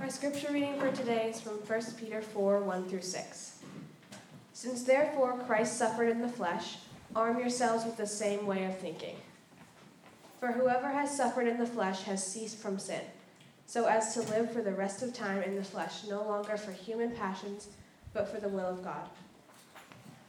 Our 0.00 0.10
scripture 0.10 0.52
reading 0.52 0.78
for 0.78 0.92
today 0.92 1.30
is 1.30 1.40
from 1.40 1.54
1 1.54 1.80
Peter 1.98 2.22
4 2.22 2.60
1 2.60 2.88
through 2.88 3.02
6. 3.02 3.58
Since 4.52 4.84
therefore 4.84 5.42
Christ 5.44 5.76
suffered 5.76 6.08
in 6.08 6.20
the 6.20 6.28
flesh, 6.28 6.76
arm 7.16 7.40
yourselves 7.40 7.84
with 7.84 7.96
the 7.96 8.06
same 8.06 8.46
way 8.46 8.64
of 8.64 8.78
thinking. 8.78 9.16
For 10.38 10.52
whoever 10.52 10.86
has 10.86 11.16
suffered 11.16 11.48
in 11.48 11.58
the 11.58 11.66
flesh 11.66 12.04
has 12.04 12.24
ceased 12.24 12.58
from 12.58 12.78
sin, 12.78 13.00
so 13.66 13.86
as 13.86 14.14
to 14.14 14.20
live 14.20 14.52
for 14.52 14.62
the 14.62 14.72
rest 14.72 15.02
of 15.02 15.12
time 15.12 15.42
in 15.42 15.56
the 15.56 15.64
flesh, 15.64 16.04
no 16.08 16.22
longer 16.22 16.56
for 16.56 16.70
human 16.70 17.10
passions, 17.10 17.66
but 18.12 18.28
for 18.28 18.38
the 18.38 18.48
will 18.48 18.68
of 18.68 18.84
God. 18.84 19.08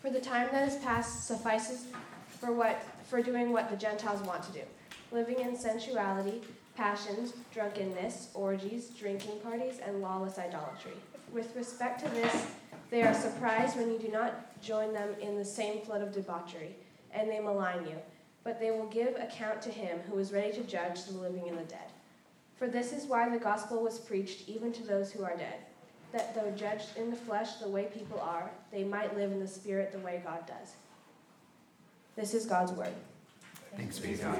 For 0.02 0.10
the 0.10 0.20
time 0.20 0.50
that 0.52 0.68
is 0.68 0.78
past 0.78 1.28
suffices 1.28 1.86
for 2.28 2.52
what 2.52 2.82
for 3.08 3.22
doing 3.22 3.52
what 3.52 3.70
the 3.70 3.78
Gentiles 3.78 4.22
want 4.24 4.42
to 4.44 4.52
do, 4.52 4.64
living 5.12 5.40
in 5.40 5.56
sensuality, 5.56 6.42
passions, 6.80 7.34
drunkenness, 7.54 8.30
orgies, 8.34 8.88
drinking 8.98 9.38
parties, 9.44 9.80
and 9.86 10.02
lawless 10.02 10.40
idolatry. 10.40 10.94
With 11.34 11.54
respect 11.54 12.02
to 12.06 12.10
this, 12.12 12.48
they 12.90 13.04
are 13.04 13.14
surprised 13.14 13.76
when 13.76 13.92
you 13.92 14.00
do 14.00 14.08
not 14.08 14.62
join 14.62 14.94
them 14.94 15.10
in 15.22 15.36
the 15.36 15.44
same 15.44 15.82
flood 15.82 16.02
of 16.02 16.14
debauchery, 16.14 16.74
and 17.12 17.30
they 17.30 17.42
malign 17.42 17.86
you. 17.86 17.98
But 18.46 18.62
they 18.62 18.72
will 18.72 18.88
give 18.88 19.18
account 19.18 19.62
to 19.64 19.70
him 19.70 20.00
who 20.10 20.18
is 20.20 20.32
ready 20.32 20.54
to 20.54 20.64
judge 20.64 21.04
the 21.04 21.18
living 21.18 21.50
and 21.50 21.58
the 21.58 21.64
dead. 21.64 21.92
For 22.56 22.68
this 22.68 22.94
is 22.94 23.06
why 23.06 23.28
the 23.28 23.44
gospel 23.44 23.84
was 23.84 24.00
preached 24.00 24.48
even 24.48 24.72
to 24.72 24.84
those 24.84 25.12
who 25.12 25.26
are 25.26 25.36
dead, 25.36 25.60
that 26.14 26.34
though 26.34 26.50
judged 26.52 26.98
in 26.98 27.10
the 27.10 27.18
flesh 27.18 27.56
the 27.56 27.68
way 27.68 27.88
people 27.94 28.22
are, 28.22 28.50
they 28.72 28.86
might 28.86 29.18
live 29.18 29.34
in 29.34 29.42
the 29.42 29.48
spirit 29.48 29.92
the 29.92 30.00
way 30.00 30.22
God 30.24 30.48
does. 30.48 30.76
This 32.16 32.34
is 32.34 32.46
God's 32.46 32.72
word. 32.72 32.94
Thanks 33.76 34.00
be 34.00 34.16
to 34.16 34.24
God. 34.24 34.40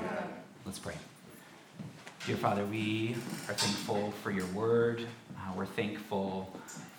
Let's 0.66 0.80
pray. 0.80 0.96
Dear 2.26 2.36
Father, 2.36 2.66
we 2.66 3.16
are 3.48 3.54
thankful 3.54 4.12
for 4.22 4.30
your 4.30 4.46
word. 4.48 5.08
Uh, 5.36 5.54
we're 5.56 5.66
thankful 5.66 6.54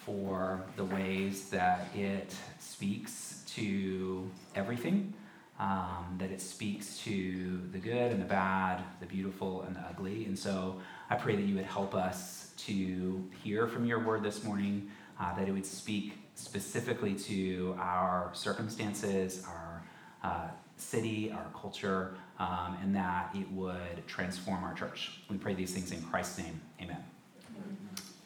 for 0.05 0.65
the 0.77 0.85
ways 0.85 1.51
that 1.51 1.89
it 1.95 2.35
speaks 2.59 3.45
to 3.55 4.29
everything, 4.55 5.13
um, 5.59 6.17
that 6.19 6.31
it 6.31 6.41
speaks 6.41 6.99
to 7.01 7.61
the 7.71 7.79
good 7.79 8.13
and 8.13 8.21
the 8.21 8.27
bad, 8.27 8.83
the 8.99 9.07
beautiful 9.07 9.63
and 9.63 9.77
the 9.77 9.81
ugly. 9.81 10.25
And 10.25 10.37
so 10.37 10.81
I 11.11 11.17
pray 11.17 11.37
that 11.37 11.43
you 11.43 11.55
would 11.55 11.67
help 11.67 11.95
us 11.95 12.53
to 12.67 13.29
hear 13.45 13.69
from 13.69 13.85
your 13.85 14.01
word 14.01 14.23
this 14.23 14.43
morning, 14.43 14.91
uh, 15.21 15.37
that 15.37 15.47
it 15.47 15.53
would 15.53 15.67
speak 15.67 16.15
specifically 16.35 17.15
to 17.15 17.77
our 17.79 18.31
circumstances, 18.33 19.45
our 19.47 19.83
uh, 20.25 20.49
city, 20.77 21.31
our 21.31 21.47
culture, 21.55 22.15
um, 22.41 22.77
and 22.83 22.97
that 22.97 23.31
it 23.35 23.49
would 23.53 24.07
transform 24.07 24.65
our 24.65 24.75
church. 24.75 25.21
We 25.29 25.37
pray 25.37 25.55
these 25.55 25.73
things 25.73 25.93
in 25.93 26.03
Christ's 26.03 26.39
name. 26.39 26.61
Amen. 26.81 27.05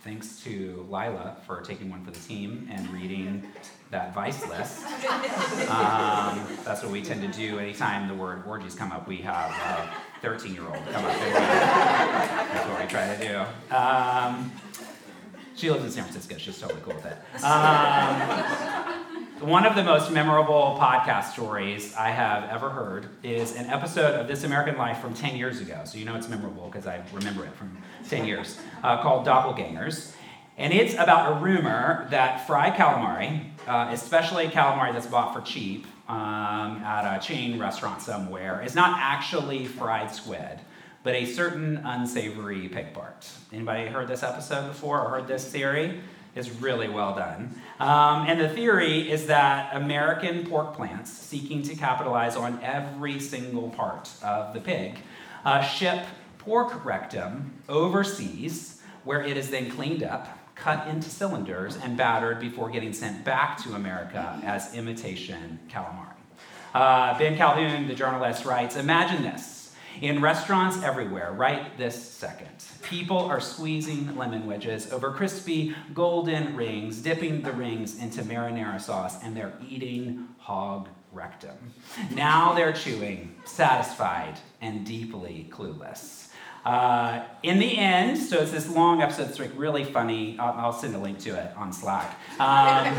Thanks 0.04 0.42
to 0.44 0.86
Lila 0.90 1.36
for 1.46 1.62
taking 1.62 1.90
one 1.90 2.04
for 2.04 2.10
the 2.10 2.20
team 2.20 2.68
and 2.70 2.88
reading 2.90 3.42
that 3.90 4.14
vice 4.14 4.46
list. 4.48 4.84
Um, 5.70 6.46
that's 6.64 6.82
what 6.82 6.92
we 6.92 7.02
tend 7.02 7.22
to 7.22 7.38
do 7.38 7.58
anytime 7.58 8.06
the 8.06 8.14
word 8.14 8.44
orgies 8.46 8.74
come 8.74 8.92
up. 8.92 9.08
We 9.08 9.16
have 9.18 9.50
a 9.50 9.90
13 10.20 10.54
year 10.54 10.64
old 10.64 10.84
come 10.92 11.04
up. 11.04 11.16
That's 11.16 12.68
what 12.68 12.80
we 12.82 12.86
try 12.86 13.16
to 13.16 13.28
do. 13.28 13.74
Um, 13.74 14.52
she 15.56 15.70
lives 15.70 15.84
in 15.84 15.90
San 15.90 16.04
Francisco. 16.04 16.36
She's 16.36 16.60
totally 16.60 16.82
cool 16.82 16.94
with 16.94 17.06
it. 17.06 17.16
Um, 17.42 18.73
one 19.45 19.67
of 19.67 19.75
the 19.75 19.84
most 19.84 20.11
memorable 20.11 20.78
podcast 20.81 21.33
stories 21.33 21.95
I 21.95 22.09
have 22.09 22.48
ever 22.48 22.70
heard 22.70 23.09
is 23.23 23.55
an 23.56 23.67
episode 23.67 24.19
of 24.19 24.27
This 24.27 24.42
American 24.42 24.78
Life 24.78 25.00
from 25.00 25.12
10 25.12 25.37
years 25.37 25.61
ago. 25.61 25.83
So 25.84 25.98
you 25.98 26.06
know 26.06 26.17
it's 26.17 26.31
memorable 26.31 26.64
because 26.67 26.87
I 26.87 27.03
remember 27.12 27.45
it 27.45 27.53
from 27.55 27.77
10 28.09 28.25
years, 28.25 28.59
uh, 28.83 29.03
called 29.03 29.27
Doppelgangers. 29.27 30.15
And 30.56 30.72
it's 30.72 30.95
about 30.95 31.33
a 31.33 31.45
rumor 31.45 32.06
that 32.11 32.47
fried 32.47 32.75
calamari, 32.75 33.50
uh, 33.67 33.89
especially 33.91 34.47
calamari 34.47 34.95
that's 34.95 35.06
bought 35.06 35.34
for 35.34 35.42
cheap 35.42 35.87
um, 36.09 36.78
at 36.83 37.19
a 37.19 37.20
chain 37.20 37.59
restaurant 37.59 38.00
somewhere, 38.00 38.62
is 38.62 38.75
not 38.75 38.99
actually 38.99 39.66
fried 39.66 40.10
squid, 40.10 40.59
but 41.03 41.15
a 41.15 41.27
certain 41.27 41.77
unsavory 41.84 42.69
pig 42.69 42.94
part. 42.94 43.28
Anybody 43.53 43.88
heard 43.88 44.09
this 44.09 44.22
episode 44.22 44.69
before 44.69 45.03
or 45.03 45.10
heard 45.10 45.28
this 45.28 45.44
theory? 45.44 46.00
Is 46.34 46.50
really 46.61 46.89
well 46.89 47.15
done. 47.15 47.55
Um, 47.78 48.27
and 48.27 48.41
the 48.41 48.49
theory 48.49 49.11
is 49.11 49.27
that 49.27 49.75
American 49.75 50.47
pork 50.47 50.75
plants, 50.75 51.12
seeking 51.12 51.62
to 51.62 51.75
capitalize 51.75 52.37
on 52.37 52.61
every 52.62 53.21
single 53.21 53.71
part 53.71 54.11
of 54.22 54.55
the 54.55 54.61
pig, 54.61 54.99
uh, 55.45 55.62
ship 55.62 56.05
pork 56.39 56.84
rectum 56.84 57.55
overseas, 57.69 58.83
where 59.05 59.22
it 59.22 59.37
is 59.37 59.50
then 59.50 59.71
cleaned 59.71 60.03
up, 60.03 60.39
cut 60.55 60.87
into 60.89 61.09
cylinders, 61.09 61.77
and 61.77 61.97
battered 61.97 62.41
before 62.41 62.71
getting 62.71 62.93
sent 62.93 63.25
back 63.25 63.62
to 63.62 63.75
America 63.75 64.41
as 64.45 64.75
imitation 64.75 65.59
calamari. 65.69 66.15
Uh, 66.75 67.16
ben 67.19 67.37
Calhoun, 67.37 67.87
the 67.87 67.95
journalist, 67.95 68.45
writes 68.45 68.77
Imagine 68.77 69.22
this 69.22 69.63
in 70.00 70.21
restaurants 70.21 70.82
everywhere, 70.82 71.32
right 71.32 71.77
this 71.78 71.94
second, 71.94 72.49
people 72.82 73.19
are 73.19 73.41
squeezing 73.41 74.16
lemon 74.16 74.47
wedges 74.47 74.93
over 74.93 75.10
crispy 75.10 75.75
golden 75.93 76.56
rings, 76.56 77.00
dipping 77.00 77.43
the 77.43 77.53
rings 77.53 77.99
into 77.99 78.22
marinara 78.22 78.81
sauce, 78.81 79.22
and 79.22 79.37
they're 79.37 79.53
eating 79.69 80.28
hog 80.38 80.88
rectum. 81.12 81.72
Now 82.15 82.53
they're 82.54 82.72
chewing, 82.72 83.34
satisfied, 83.44 84.38
and 84.60 84.84
deeply 84.84 85.49
clueless. 85.50 86.28
Uh, 86.65 87.22
in 87.43 87.59
the 87.59 87.77
end, 87.77 88.16
so 88.16 88.38
it's 88.38 88.50
this 88.50 88.69
long 88.71 89.03
episode 89.03 89.28
it's 89.28 89.38
like 89.38 89.53
really 89.54 89.84
funny. 89.84 90.38
I'll, 90.38 90.66
I'll 90.66 90.72
send 90.72 90.94
a 90.94 90.99
link 90.99 91.19
to 91.21 91.38
it 91.38 91.54
on 91.56 91.72
Slack. 91.72 92.19
Um, 92.41 92.97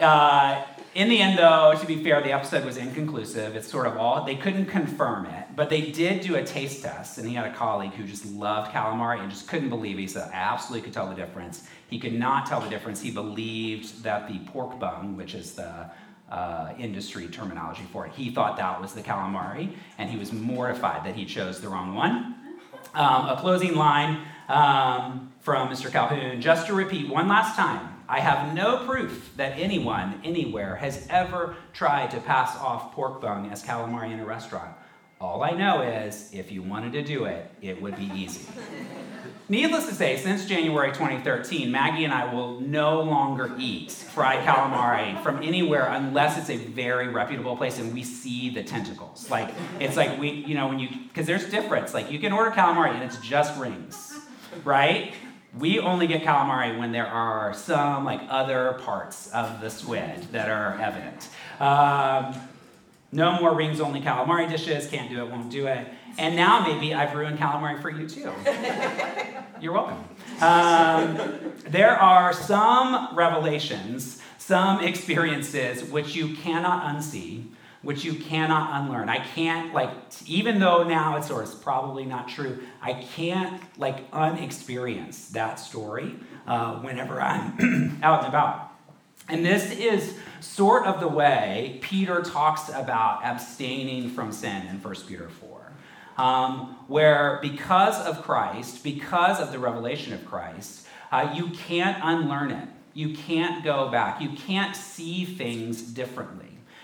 uh, 0.00 0.64
in 0.94 1.08
the 1.08 1.20
end, 1.20 1.38
though, 1.38 1.74
to 1.78 1.86
be 1.86 2.02
fair, 2.02 2.20
the 2.20 2.32
episode 2.32 2.64
was 2.64 2.76
inconclusive. 2.76 3.54
It's 3.54 3.68
sort 3.68 3.86
of 3.86 3.96
all, 3.96 4.24
they 4.24 4.34
couldn't 4.34 4.66
confirm 4.66 5.26
it, 5.26 5.46
but 5.54 5.70
they 5.70 5.82
did 5.82 6.20
do 6.22 6.34
a 6.34 6.44
taste 6.44 6.82
test, 6.82 7.18
and 7.18 7.28
he 7.28 7.34
had 7.34 7.46
a 7.46 7.54
colleague 7.54 7.92
who 7.92 8.04
just 8.04 8.26
loved 8.26 8.72
calamari 8.72 9.20
and 9.20 9.30
just 9.30 9.46
couldn't 9.46 9.68
believe 9.68 9.98
it. 9.98 10.00
He 10.00 10.06
said, 10.08 10.28
absolutely 10.32 10.84
could 10.84 10.92
tell 10.92 11.08
the 11.08 11.14
difference. 11.14 11.68
He 11.88 12.00
could 12.00 12.14
not 12.14 12.46
tell 12.46 12.60
the 12.60 12.68
difference. 12.68 13.00
He 13.00 13.12
believed 13.12 14.02
that 14.02 14.26
the 14.26 14.38
pork 14.50 14.80
bung, 14.80 15.16
which 15.16 15.34
is 15.34 15.52
the 15.52 15.90
uh, 16.28 16.72
industry 16.76 17.28
terminology 17.28 17.84
for 17.92 18.06
it, 18.06 18.12
he 18.12 18.30
thought 18.30 18.56
that 18.56 18.80
was 18.80 18.92
the 18.92 19.02
calamari, 19.02 19.72
and 19.96 20.10
he 20.10 20.16
was 20.16 20.32
mortified 20.32 21.04
that 21.06 21.14
he 21.14 21.24
chose 21.24 21.60
the 21.60 21.68
wrong 21.68 21.94
one. 21.94 22.34
Um, 22.94 23.28
a 23.28 23.36
closing 23.40 23.76
line 23.76 24.22
um, 24.48 25.32
from 25.38 25.68
Mr. 25.68 25.92
Calhoun, 25.92 26.40
just 26.40 26.66
to 26.66 26.74
repeat 26.74 27.08
one 27.08 27.28
last 27.28 27.54
time 27.54 27.89
I 28.10 28.18
have 28.18 28.56
no 28.56 28.84
proof 28.86 29.30
that 29.36 29.56
anyone 29.56 30.20
anywhere 30.24 30.74
has 30.74 31.06
ever 31.10 31.54
tried 31.72 32.10
to 32.10 32.18
pass 32.18 32.56
off 32.56 32.92
pork 32.92 33.20
bung 33.20 33.48
as 33.52 33.62
calamari 33.62 34.10
in 34.10 34.18
a 34.18 34.26
restaurant. 34.26 34.72
All 35.20 35.44
I 35.44 35.52
know 35.52 35.82
is 35.82 36.28
if 36.32 36.50
you 36.50 36.60
wanted 36.60 36.92
to 36.94 37.02
do 37.02 37.26
it, 37.26 37.48
it 37.62 37.80
would 37.80 37.94
be 37.96 38.10
easy. 38.12 38.48
Needless 39.48 39.86
to 39.86 39.94
say, 39.94 40.16
since 40.16 40.44
January 40.44 40.90
2013, 40.90 41.70
Maggie 41.70 42.02
and 42.02 42.12
I 42.12 42.34
will 42.34 42.58
no 42.58 43.00
longer 43.00 43.52
eat 43.56 43.92
fried 43.92 44.44
calamari 44.44 45.22
from 45.22 45.40
anywhere 45.44 45.86
unless 45.86 46.36
it's 46.36 46.50
a 46.50 46.56
very 46.56 47.06
reputable 47.06 47.56
place 47.56 47.78
and 47.78 47.94
we 47.94 48.02
see 48.02 48.50
the 48.50 48.64
tentacles. 48.64 49.30
Like, 49.30 49.54
it's 49.78 49.96
like 49.96 50.18
we, 50.18 50.30
you 50.30 50.56
know, 50.56 50.66
when 50.66 50.80
you, 50.80 50.88
because 51.06 51.28
there's 51.28 51.48
difference. 51.48 51.94
Like, 51.94 52.10
you 52.10 52.18
can 52.18 52.32
order 52.32 52.50
calamari 52.50 52.92
and 52.92 53.04
it's 53.04 53.18
just 53.18 53.56
rings, 53.56 54.18
right? 54.64 55.14
We 55.58 55.80
only 55.80 56.06
get 56.06 56.22
calamari 56.22 56.78
when 56.78 56.92
there 56.92 57.06
are 57.06 57.52
some 57.54 58.04
like 58.04 58.20
other 58.28 58.74
parts 58.84 59.30
of 59.32 59.60
the 59.60 59.70
squid 59.70 60.22
that 60.32 60.48
are 60.48 60.80
evident. 60.80 61.28
Um, 61.58 62.34
no 63.12 63.40
more 63.40 63.54
rings 63.54 63.80
only 63.80 64.00
calamari 64.00 64.48
dishes, 64.48 64.88
can't 64.88 65.10
do 65.10 65.24
it, 65.24 65.30
won't 65.30 65.50
do 65.50 65.66
it. 65.66 65.88
And 66.18 66.36
now 66.36 66.60
maybe 66.60 66.94
I've 66.94 67.14
ruined 67.14 67.38
calamari 67.38 67.80
for 67.82 67.90
you 67.90 68.08
too. 68.08 68.32
You're 69.60 69.72
welcome. 69.72 70.04
Um, 70.40 71.52
there 71.68 71.96
are 71.96 72.32
some 72.32 73.14
revelations, 73.16 74.22
some 74.38 74.82
experiences 74.84 75.84
which 75.84 76.14
you 76.14 76.36
cannot 76.36 76.94
unsee 76.94 77.46
which 77.82 78.04
you 78.04 78.14
cannot 78.14 78.82
unlearn. 78.82 79.08
I 79.08 79.18
can't, 79.18 79.72
like, 79.72 79.90
even 80.26 80.58
though 80.60 80.82
now 80.82 81.16
it's 81.16 81.28
sort 81.28 81.44
of 81.44 81.62
probably 81.62 82.04
not 82.04 82.28
true, 82.28 82.58
I 82.82 82.92
can't, 82.92 83.62
like, 83.78 84.04
unexperience 84.12 85.28
that 85.30 85.58
story 85.58 86.16
uh, 86.46 86.76
whenever 86.76 87.20
I'm 87.20 87.98
out 88.02 88.24
and 88.24 88.28
about. 88.28 88.72
And 89.28 89.44
this 89.44 89.70
is 89.70 90.18
sort 90.40 90.86
of 90.86 91.00
the 91.00 91.08
way 91.08 91.78
Peter 91.80 92.20
talks 92.20 92.68
about 92.68 93.24
abstaining 93.24 94.10
from 94.10 94.32
sin 94.32 94.66
in 94.66 94.82
1 94.82 94.94
Peter 95.06 95.28
4. 95.28 95.58
Um, 96.18 96.76
where 96.88 97.38
because 97.40 97.98
of 98.04 98.22
Christ, 98.22 98.84
because 98.84 99.40
of 99.40 99.52
the 99.52 99.58
revelation 99.58 100.12
of 100.12 100.26
Christ, 100.26 100.86
uh, 101.10 101.32
you 101.34 101.48
can't 101.48 101.98
unlearn 102.02 102.50
it. 102.50 102.68
You 102.92 103.14
can't 103.14 103.64
go 103.64 103.88
back. 103.88 104.20
You 104.20 104.30
can't 104.30 104.76
see 104.76 105.24
things 105.24 105.80
differently. 105.80 106.49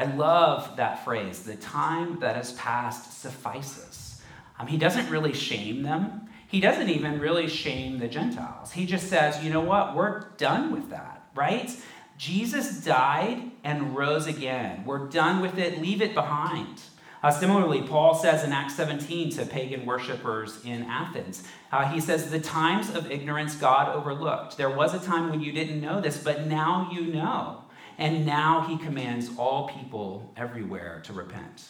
I 0.00 0.04
love 0.04 0.76
that 0.76 1.04
phrase 1.04 1.42
the 1.42 1.56
time 1.56 2.20
that 2.20 2.34
has 2.34 2.54
passed 2.54 3.20
suffices. 3.20 4.22
Um, 4.58 4.66
he 4.66 4.78
doesn't 4.78 5.10
really 5.10 5.34
shame 5.34 5.82
them, 5.82 6.26
he 6.48 6.58
doesn't 6.58 6.88
even 6.88 7.20
really 7.20 7.46
shame 7.48 7.98
the 7.98 8.08
Gentiles. 8.08 8.72
He 8.72 8.86
just 8.86 9.08
says, 9.08 9.44
you 9.44 9.50
know 9.50 9.60
what? 9.60 9.94
We're 9.94 10.30
done 10.38 10.72
with 10.72 10.88
that, 10.88 11.26
right? 11.34 11.70
Jesus 12.16 12.82
died 12.82 13.50
and 13.62 13.94
rose 13.94 14.26
again. 14.26 14.84
We're 14.86 15.06
done 15.06 15.42
with 15.42 15.58
it. 15.58 15.82
Leave 15.82 16.00
it 16.00 16.14
behind. 16.14 16.80
Uh, 17.22 17.30
similarly, 17.30 17.82
Paul 17.82 18.14
says 18.14 18.42
in 18.42 18.52
Acts 18.52 18.76
17 18.76 19.32
to 19.32 19.44
pagan 19.44 19.84
worshippers 19.84 20.64
in 20.64 20.84
Athens, 20.84 21.46
uh, 21.72 21.84
he 21.84 22.00
says, 22.00 22.30
The 22.30 22.40
times 22.40 22.88
of 22.94 23.10
ignorance 23.10 23.54
God 23.54 23.94
overlooked. 23.94 24.56
There 24.56 24.70
was 24.70 24.94
a 24.94 24.98
time 24.98 25.28
when 25.28 25.42
you 25.42 25.52
didn't 25.52 25.82
know 25.82 26.00
this, 26.00 26.16
but 26.16 26.46
now 26.46 26.88
you 26.90 27.02
know. 27.02 27.59
And 28.00 28.26
now 28.26 28.62
he 28.62 28.76
commands 28.78 29.30
all 29.38 29.68
people 29.68 30.32
everywhere 30.36 31.00
to 31.04 31.12
repent 31.12 31.68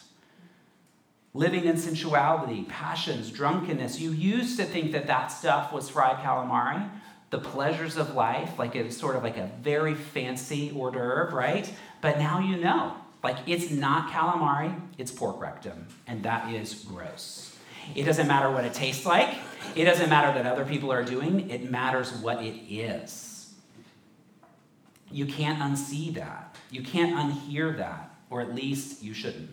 living 1.33 1.65
in 1.65 1.77
sensuality, 1.77 2.63
passions, 2.63 3.31
drunkenness. 3.31 3.99
You 3.99 4.11
used 4.11 4.57
to 4.59 4.65
think 4.65 4.91
that 4.91 5.07
that 5.07 5.27
stuff 5.27 5.71
was 5.71 5.89
fried 5.89 6.17
calamari, 6.17 6.89
the 7.29 7.39
pleasures 7.39 7.95
of 7.97 8.15
life, 8.15 8.59
like 8.59 8.75
it's 8.75 8.97
sort 8.97 9.15
of 9.15 9.23
like 9.23 9.37
a 9.37 9.49
very 9.61 9.95
fancy 9.95 10.71
hors 10.71 10.91
d'oeuvre, 10.91 11.33
right? 11.33 11.71
But 12.01 12.17
now 12.17 12.39
you 12.39 12.57
know. 12.57 12.95
Like 13.23 13.37
it's 13.45 13.69
not 13.69 14.11
calamari, 14.11 14.75
it's 14.97 15.11
pork 15.11 15.39
rectum, 15.39 15.87
and 16.07 16.23
that 16.23 16.51
is 16.53 16.73
gross. 16.73 17.55
It 17.93 18.03
doesn't 18.03 18.27
matter 18.27 18.49
what 18.49 18.65
it 18.65 18.73
tastes 18.73 19.05
like. 19.05 19.37
It 19.75 19.85
doesn't 19.85 20.09
matter 20.09 20.33
that 20.41 20.51
other 20.51 20.65
people 20.65 20.91
are 20.91 21.03
doing. 21.03 21.49
It 21.51 21.69
matters 21.69 22.11
what 22.13 22.43
it 22.43 22.55
is. 22.67 23.30
You 25.11 25.25
can't 25.25 25.59
unsee 25.59 26.13
that. 26.15 26.55
You 26.69 26.83
can't 26.83 27.15
unhear 27.15 27.77
that, 27.77 28.15
or 28.29 28.41
at 28.41 28.55
least 28.55 29.03
you 29.03 29.13
shouldn't. 29.13 29.49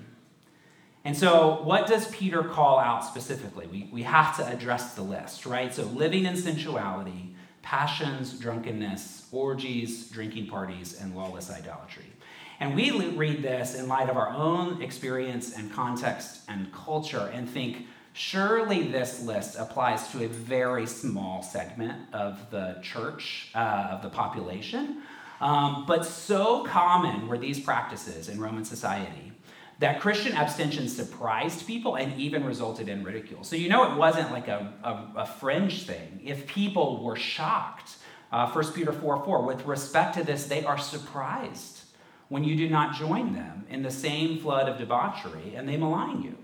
And 1.05 1.17
so, 1.17 1.63
what 1.63 1.87
does 1.87 2.09
Peter 2.09 2.43
call 2.43 2.79
out 2.79 3.05
specifically? 3.05 3.67
We, 3.67 3.89
we 3.93 4.03
have 4.03 4.37
to 4.37 4.47
address 4.47 4.95
the 4.95 5.03
list, 5.03 5.47
right? 5.47 5.73
So, 5.73 5.85
living 5.85 6.27
in 6.27 6.37
sensuality, 6.37 7.35
passions, 7.63 8.39
drunkenness, 8.39 9.27
orgies, 9.33 10.11
drinking 10.11 10.49
parties, 10.49 11.01
and 11.01 11.15
lawless 11.15 11.51
idolatry. 11.51 12.13
And 12.61 12.75
we 12.75 12.91
read 12.91 13.43
this 13.43 13.75
in 13.75 13.89
light 13.89 14.11
of 14.11 14.17
our 14.17 14.31
own 14.31 14.83
experience 14.83 15.57
and 15.57 15.73
context 15.73 16.41
and 16.49 16.73
culture 16.73 17.31
and 17.33 17.49
think, 17.49 17.87
surely 18.13 18.89
this 18.89 19.23
list 19.23 19.57
applies 19.57 20.09
to 20.09 20.25
a 20.25 20.29
very 20.29 20.87
small 20.87 21.43
segment 21.43 22.13
of 22.13 22.51
the 22.51 22.79
church, 22.83 23.51
uh, 23.55 23.89
of 23.93 24.03
the 24.03 24.09
population. 24.09 25.03
Um, 25.41 25.85
but 25.87 26.05
so 26.05 26.65
common 26.65 27.29
were 27.29 27.39
these 27.39 27.61
practices 27.61 28.29
in 28.29 28.41
Roman 28.41 28.65
society 28.65 29.33
that 29.79 30.01
Christian 30.01 30.37
abstention 30.37 30.89
surprised 30.89 31.67
people 31.67 31.95
and 31.95 32.19
even 32.21 32.45
resulted 32.45 32.89
in 32.89 33.05
ridicule. 33.05 33.45
So 33.45 33.55
you 33.55 33.69
know 33.69 33.93
it 33.93 33.97
wasn't 33.97 34.33
like 34.33 34.49
a, 34.49 34.73
a, 34.83 35.21
a 35.21 35.27
fringe 35.27 35.87
thing. 35.87 36.21
If 36.25 36.47
people 36.47 37.05
were 37.05 37.15
shocked, 37.15 37.97
uh, 38.33 38.51
1 38.51 38.73
Peter 38.73 38.93
4 38.93 39.25
4, 39.25 39.43
with 39.43 39.65
respect 39.67 40.15
to 40.15 40.25
this, 40.25 40.47
they 40.47 40.65
are 40.65 40.79
surprised 40.79 41.83
when 42.29 42.45
you 42.45 42.57
do 42.57 42.69
not 42.69 42.95
join 42.95 43.33
them 43.35 43.65
in 43.71 43.83
the 43.83 43.91
same 43.91 44.39
flood 44.41 44.69
of 44.69 44.79
debauchery 44.79 45.55
and 45.55 45.69
they 45.69 45.77
malign 45.77 46.23
you. 46.23 46.37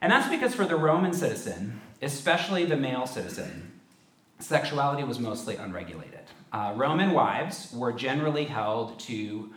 And 0.00 0.10
that's 0.10 0.28
because 0.28 0.54
for 0.54 0.64
the 0.64 0.76
Roman 0.76 1.12
citizen, 1.12 1.80
especially 2.00 2.64
the 2.64 2.76
male 2.76 3.06
citizen, 3.06 3.80
sexuality 4.38 5.04
was 5.04 5.18
mostly 5.18 5.56
unregulated. 5.56 6.20
Uh, 6.52 6.72
Roman 6.76 7.12
wives 7.12 7.72
were 7.74 7.92
generally 7.92 8.44
held 8.44 8.98
to 9.00 9.52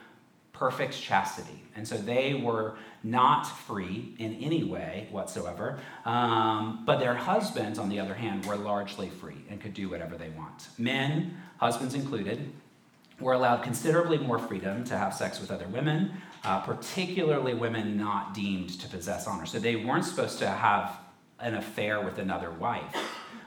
perfect 0.54 1.02
chastity. 1.02 1.64
And 1.76 1.88
so 1.88 1.98
they 1.98 2.36
were 2.36 2.76
not 3.04 3.44
free 3.44 4.14
in 4.20 4.36
any 4.36 4.64
way 4.64 5.08
whatsoever. 5.10 5.80
Um, 6.06 6.84
but 6.86 7.00
their 7.00 7.16
husbands, 7.16 7.80
on 7.80 7.90
the 7.90 8.00
other 8.00 8.14
hand, 8.14 8.46
were 8.46 8.56
largely 8.56 9.10
free 9.10 9.44
and 9.50 9.60
could 9.60 9.74
do 9.74 9.90
whatever 9.90 10.18
they 10.18 10.30
want. 10.30 10.68
Men, 10.78 11.36
husbands 11.58 11.96
included, 11.96 12.52
were 13.20 13.34
allowed 13.34 13.64
considerably 13.64 14.18
more 14.18 14.38
freedom 14.38 14.84
to 14.84 14.98
have 14.98 15.14
sex 15.14 15.40
with 15.40 15.52
other 15.52 15.68
women, 15.68 16.12
uh, 16.44 16.60
particularly 16.60 17.54
women 17.54 17.98
not 17.98 18.34
deemed 18.34 18.80
to 18.80 18.88
possess 18.88 19.28
honor. 19.28 19.46
So 19.46 19.60
they 19.60 19.78
weren't 19.78 20.06
supposed 20.06 20.40
to 20.40 20.48
have 20.48 20.98
an 21.40 21.56
affair 21.56 22.02
with 22.02 22.20
another 22.20 22.52
wife 22.52 22.96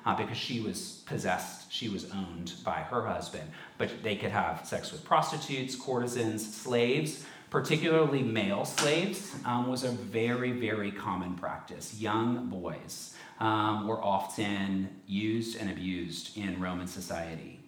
uh, 0.05 0.17
because 0.17 0.37
she 0.37 0.61
was 0.61 1.03
possessed, 1.07 1.64
she 1.75 1.89
was 1.89 2.09
owned 2.13 2.53
by 2.63 2.77
her 2.77 3.05
husband. 3.05 3.51
But 3.79 4.05
they 4.05 4.15
could 4.15 4.31
have 4.31 4.65
sex 4.65 4.93
with 4.93 5.05
prostitutes, 5.05 5.75
courtesans, 5.75 6.55
slaves, 6.55 7.25
particularly 7.51 8.23
male 8.23 8.65
slaves, 8.65 9.35
um, 9.45 9.67
was 9.67 9.83
a 9.83 9.91
very, 9.91 10.53
very 10.53 10.93
common 10.93 11.35
practice. 11.35 12.01
Young 12.01 12.47
boys 12.47 13.17
um, 13.41 13.89
were 13.89 14.01
often 14.01 14.89
used 15.09 15.61
and 15.61 15.69
abused 15.69 16.39
in 16.39 16.61
Roman 16.61 16.87
society. 16.87 17.59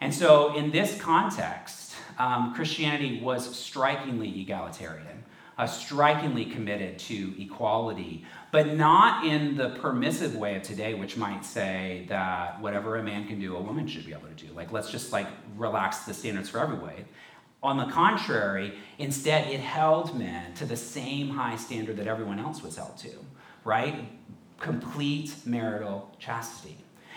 And 0.00 0.12
so, 0.12 0.56
in 0.56 0.72
this 0.72 1.00
context, 1.00 1.94
um, 2.18 2.54
Christianity 2.56 3.20
was 3.22 3.56
strikingly 3.56 4.40
egalitarian, 4.40 5.13
uh, 5.56 5.66
strikingly 5.66 6.44
committed 6.44 6.98
to 6.98 7.34
equality, 7.40 8.24
but 8.50 8.74
not 8.74 9.24
in 9.24 9.56
the 9.56 9.70
permissive 9.80 10.34
way 10.34 10.56
of 10.56 10.62
today, 10.62 10.94
which 10.94 11.16
might 11.16 11.44
say 11.44 12.06
that 12.08 12.60
whatever 12.60 12.96
a 12.96 13.02
man 13.02 13.26
can 13.26 13.38
do, 13.38 13.56
a 13.56 13.60
woman 13.60 13.86
should 13.86 14.04
be 14.04 14.12
able 14.12 14.28
to 14.28 14.46
do. 14.46 14.52
Like, 14.52 14.72
let's 14.72 14.90
just 14.90 15.12
like 15.12 15.28
relax 15.56 16.00
the 16.00 16.14
standards 16.14 16.48
for 16.48 16.58
everybody. 16.58 17.04
On 17.62 17.78
the 17.78 17.86
contrary, 17.86 18.74
instead, 18.98 19.48
it 19.48 19.60
held 19.60 20.18
men 20.18 20.52
to 20.54 20.66
the 20.66 20.76
same 20.76 21.30
high 21.30 21.56
standard 21.56 21.96
that 21.96 22.06
everyone 22.06 22.38
else 22.38 22.62
was 22.62 22.76
held 22.76 22.98
to, 22.98 23.10
right? 23.64 24.08
Complete 24.60 25.34
marital 25.46 26.14
chastity. 26.18 26.76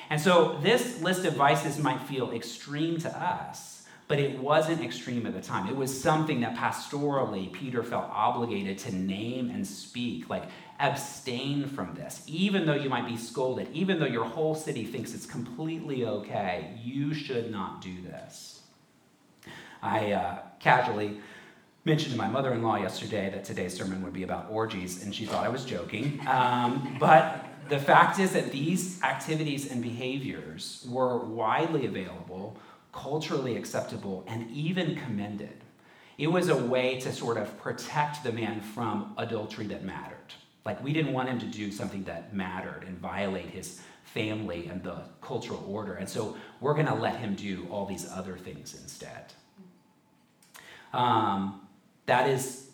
And 0.09 0.21
so, 0.21 0.57
this 0.61 1.01
list 1.01 1.25
of 1.25 1.33
vices 1.33 1.77
might 1.77 2.01
feel 2.03 2.31
extreme 2.31 2.97
to 2.99 3.09
us 3.09 3.76
but 4.07 4.19
it 4.19 4.39
wasn't 4.39 4.81
extreme 4.81 5.25
at 5.25 5.33
the 5.33 5.41
time. 5.41 5.67
It 5.67 5.75
was 5.75 6.01
something 6.01 6.39
that 6.41 6.55
pastorally 6.55 7.51
Peter 7.51 7.83
felt 7.83 8.09
obligated 8.09 8.77
to 8.79 8.95
name 8.95 9.49
and 9.49 9.67
speak, 9.67 10.29
like 10.29 10.43
abstain 10.79 11.67
from 11.67 11.93
this. 11.95 12.23
Even 12.27 12.65
though 12.65 12.75
you 12.75 12.89
might 12.89 13.07
be 13.07 13.17
scolded, 13.17 13.67
even 13.73 13.99
though 13.99 14.05
your 14.05 14.23
whole 14.23 14.55
city 14.55 14.85
thinks 14.85 15.13
it's 15.13 15.25
completely 15.25 16.05
okay, 16.05 16.79
you 16.81 17.13
should 17.13 17.51
not 17.51 17.81
do 17.81 18.01
this. 18.01 18.61
I 19.81 20.13
uh, 20.13 20.39
casually 20.59 21.19
mentioned 21.83 22.11
to 22.11 22.17
my 22.17 22.27
mother 22.27 22.53
in 22.53 22.61
law 22.63 22.77
yesterday 22.77 23.29
that 23.29 23.43
today's 23.43 23.73
sermon 23.73 24.01
would 24.03 24.13
be 24.13 24.23
about 24.23 24.47
orgies, 24.49 25.03
and 25.03 25.13
she 25.13 25.25
thought 25.25 25.45
I 25.45 25.49
was 25.49 25.65
joking. 25.65 26.21
Um, 26.27 26.97
but 26.99 27.45
the 27.69 27.79
fact 27.79 28.19
is 28.19 28.33
that 28.33 28.51
these 28.51 29.01
activities 29.03 29.71
and 29.71 29.81
behaviors 29.81 30.85
were 30.89 31.17
widely 31.17 31.85
available 31.85 32.57
culturally 32.97 33.55
acceptable, 33.55 34.25
and 34.27 34.49
even 34.51 34.95
commended. 34.95 35.63
It 36.17 36.27
was 36.27 36.49
a 36.49 36.57
way 36.57 36.99
to 37.01 37.13
sort 37.13 37.37
of 37.37 37.55
protect 37.59 38.23
the 38.23 38.31
man 38.31 38.59
from 38.59 39.13
adultery 39.17 39.67
that 39.67 39.83
mattered. 39.83 40.33
Like, 40.65 40.83
we 40.83 40.93
didn't 40.93 41.13
want 41.13 41.29
him 41.29 41.39
to 41.39 41.45
do 41.45 41.71
something 41.71 42.03
that 42.05 42.33
mattered 42.33 42.85
and 42.87 42.97
violate 42.97 43.51
his 43.51 43.79
family 44.03 44.67
and 44.67 44.81
the 44.83 45.03
cultural 45.21 45.63
order. 45.69 45.93
And 45.93 46.09
so 46.09 46.35
we're 46.59 46.73
going 46.73 46.87
to 46.87 46.95
let 46.95 47.17
him 47.17 47.35
do 47.35 47.67
all 47.69 47.85
these 47.85 48.09
other 48.11 48.35
things 48.35 48.73
instead. 48.73 49.31
Um, 50.91 51.61
that 52.07 52.27
is 52.27 52.71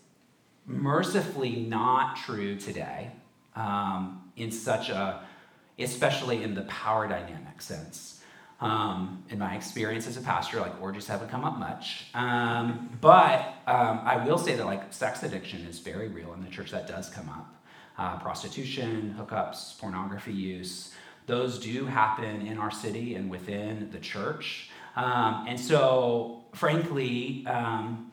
mercifully 0.66 1.58
not 1.58 2.16
true 2.16 2.56
today 2.56 3.12
um, 3.58 4.32
in 4.38 4.52
such 4.52 4.90
a, 4.90 5.22
especially 5.78 6.44
in 6.44 6.56
the 6.56 6.62
power 6.62 7.10
dynamic 7.10 7.62
sense. 7.62 8.23
Um, 8.64 9.26
in 9.30 9.40
my 9.40 9.56
experience 9.56 10.08
as 10.08 10.16
a 10.16 10.22
pastor, 10.22 10.62
like 10.62 10.82
orgies 10.82 11.06
haven't 11.08 11.30
come 11.30 11.44
up 11.44 11.58
much. 11.58 12.06
Um, 12.14 12.98
but 13.02 13.40
um, 13.68 14.00
I 14.06 14.26
will 14.26 14.38
say 14.38 14.56
that 14.56 14.66
like 14.66 14.94
sex 14.94 15.22
addiction 15.22 15.66
is 15.66 15.80
very 15.80 16.08
real 16.08 16.32
in 16.34 16.42
the 16.42 16.50
church. 16.50 16.72
That 16.72 16.88
does 16.88 17.10
come 17.10 17.28
up. 17.28 17.54
Uh, 17.98 18.18
prostitution, 18.20 19.16
hookups, 19.20 19.78
pornography 19.80 20.32
use, 20.32 20.94
those 21.26 21.60
do 21.60 21.86
happen 21.86 22.48
in 22.48 22.58
our 22.58 22.72
city 22.72 23.16
and 23.16 23.30
within 23.30 23.90
the 23.92 24.00
church. 24.00 24.70
Um, 24.96 25.46
and 25.48 25.60
so, 25.60 26.44
frankly, 26.54 27.46
um, 27.48 28.12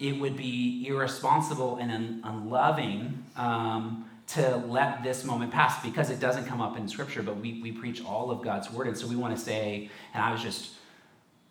it 0.00 0.18
would 0.20 0.36
be 0.36 0.86
irresponsible 0.86 1.78
and 1.78 1.90
un- 1.90 2.20
unloving 2.24 3.24
um, 3.36 4.08
to 4.26 4.56
let 4.68 5.02
this 5.02 5.24
moment 5.24 5.52
pass 5.52 5.82
because 5.82 6.10
it 6.10 6.18
doesn't 6.18 6.46
come 6.46 6.60
up 6.60 6.78
in 6.78 6.88
scripture, 6.88 7.22
but 7.22 7.36
we, 7.36 7.60
we 7.62 7.72
preach 7.72 8.04
all 8.04 8.30
of 8.30 8.42
God's 8.42 8.70
word. 8.70 8.86
And 8.86 8.96
so 8.96 9.06
we 9.06 9.16
want 9.16 9.36
to 9.36 9.42
say, 9.42 9.90
and 10.14 10.22
I 10.22 10.32
was 10.32 10.42
just 10.42 10.74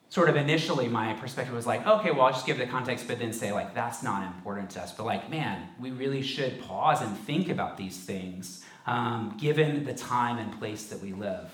sort 0.09 0.29
of 0.29 0.35
initially 0.35 0.87
my 0.87 1.13
perspective 1.13 1.55
was 1.55 1.65
like, 1.65 1.85
okay, 1.87 2.11
well, 2.11 2.21
I'll 2.21 2.33
just 2.33 2.45
give 2.45 2.57
the 2.57 2.67
context, 2.67 3.07
but 3.07 3.19
then 3.19 3.33
say, 3.33 3.51
like, 3.51 3.73
that's 3.73 4.03
not 4.03 4.25
important 4.27 4.69
to 4.71 4.81
us. 4.81 4.91
But, 4.91 5.05
like, 5.05 5.29
man, 5.29 5.67
we 5.79 5.91
really 5.91 6.21
should 6.21 6.61
pause 6.61 7.01
and 7.01 7.17
think 7.17 7.49
about 7.49 7.77
these 7.77 7.97
things 7.97 8.63
um, 8.85 9.35
given 9.39 9.83
the 9.83 9.93
time 9.93 10.37
and 10.37 10.57
place 10.59 10.85
that 10.87 11.01
we 11.01 11.13
live. 11.13 11.51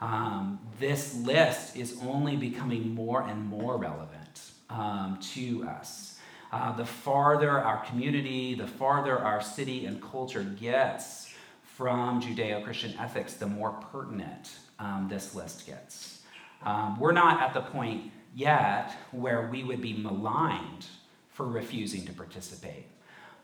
Um, 0.00 0.58
this 0.80 1.14
list 1.14 1.76
is 1.76 1.96
only 2.02 2.36
becoming 2.36 2.94
more 2.94 3.22
and 3.22 3.46
more 3.46 3.76
relevant 3.76 4.50
um, 4.70 5.18
to 5.34 5.64
us. 5.68 6.13
Uh, 6.54 6.70
the 6.76 6.86
farther 6.86 7.50
our 7.50 7.84
community, 7.84 8.54
the 8.54 8.64
farther 8.64 9.18
our 9.18 9.40
city 9.40 9.86
and 9.86 10.00
culture 10.00 10.44
gets 10.44 11.34
from 11.64 12.22
Judeo 12.22 12.62
Christian 12.62 12.94
ethics, 12.96 13.34
the 13.34 13.48
more 13.48 13.72
pertinent 13.72 14.52
um, 14.78 15.08
this 15.10 15.34
list 15.34 15.66
gets. 15.66 16.22
Um, 16.62 17.00
we're 17.00 17.10
not 17.10 17.42
at 17.42 17.54
the 17.54 17.60
point 17.60 18.12
yet 18.36 18.94
where 19.10 19.48
we 19.50 19.64
would 19.64 19.82
be 19.82 19.94
maligned 19.94 20.86
for 21.28 21.44
refusing 21.44 22.06
to 22.06 22.12
participate. 22.12 22.86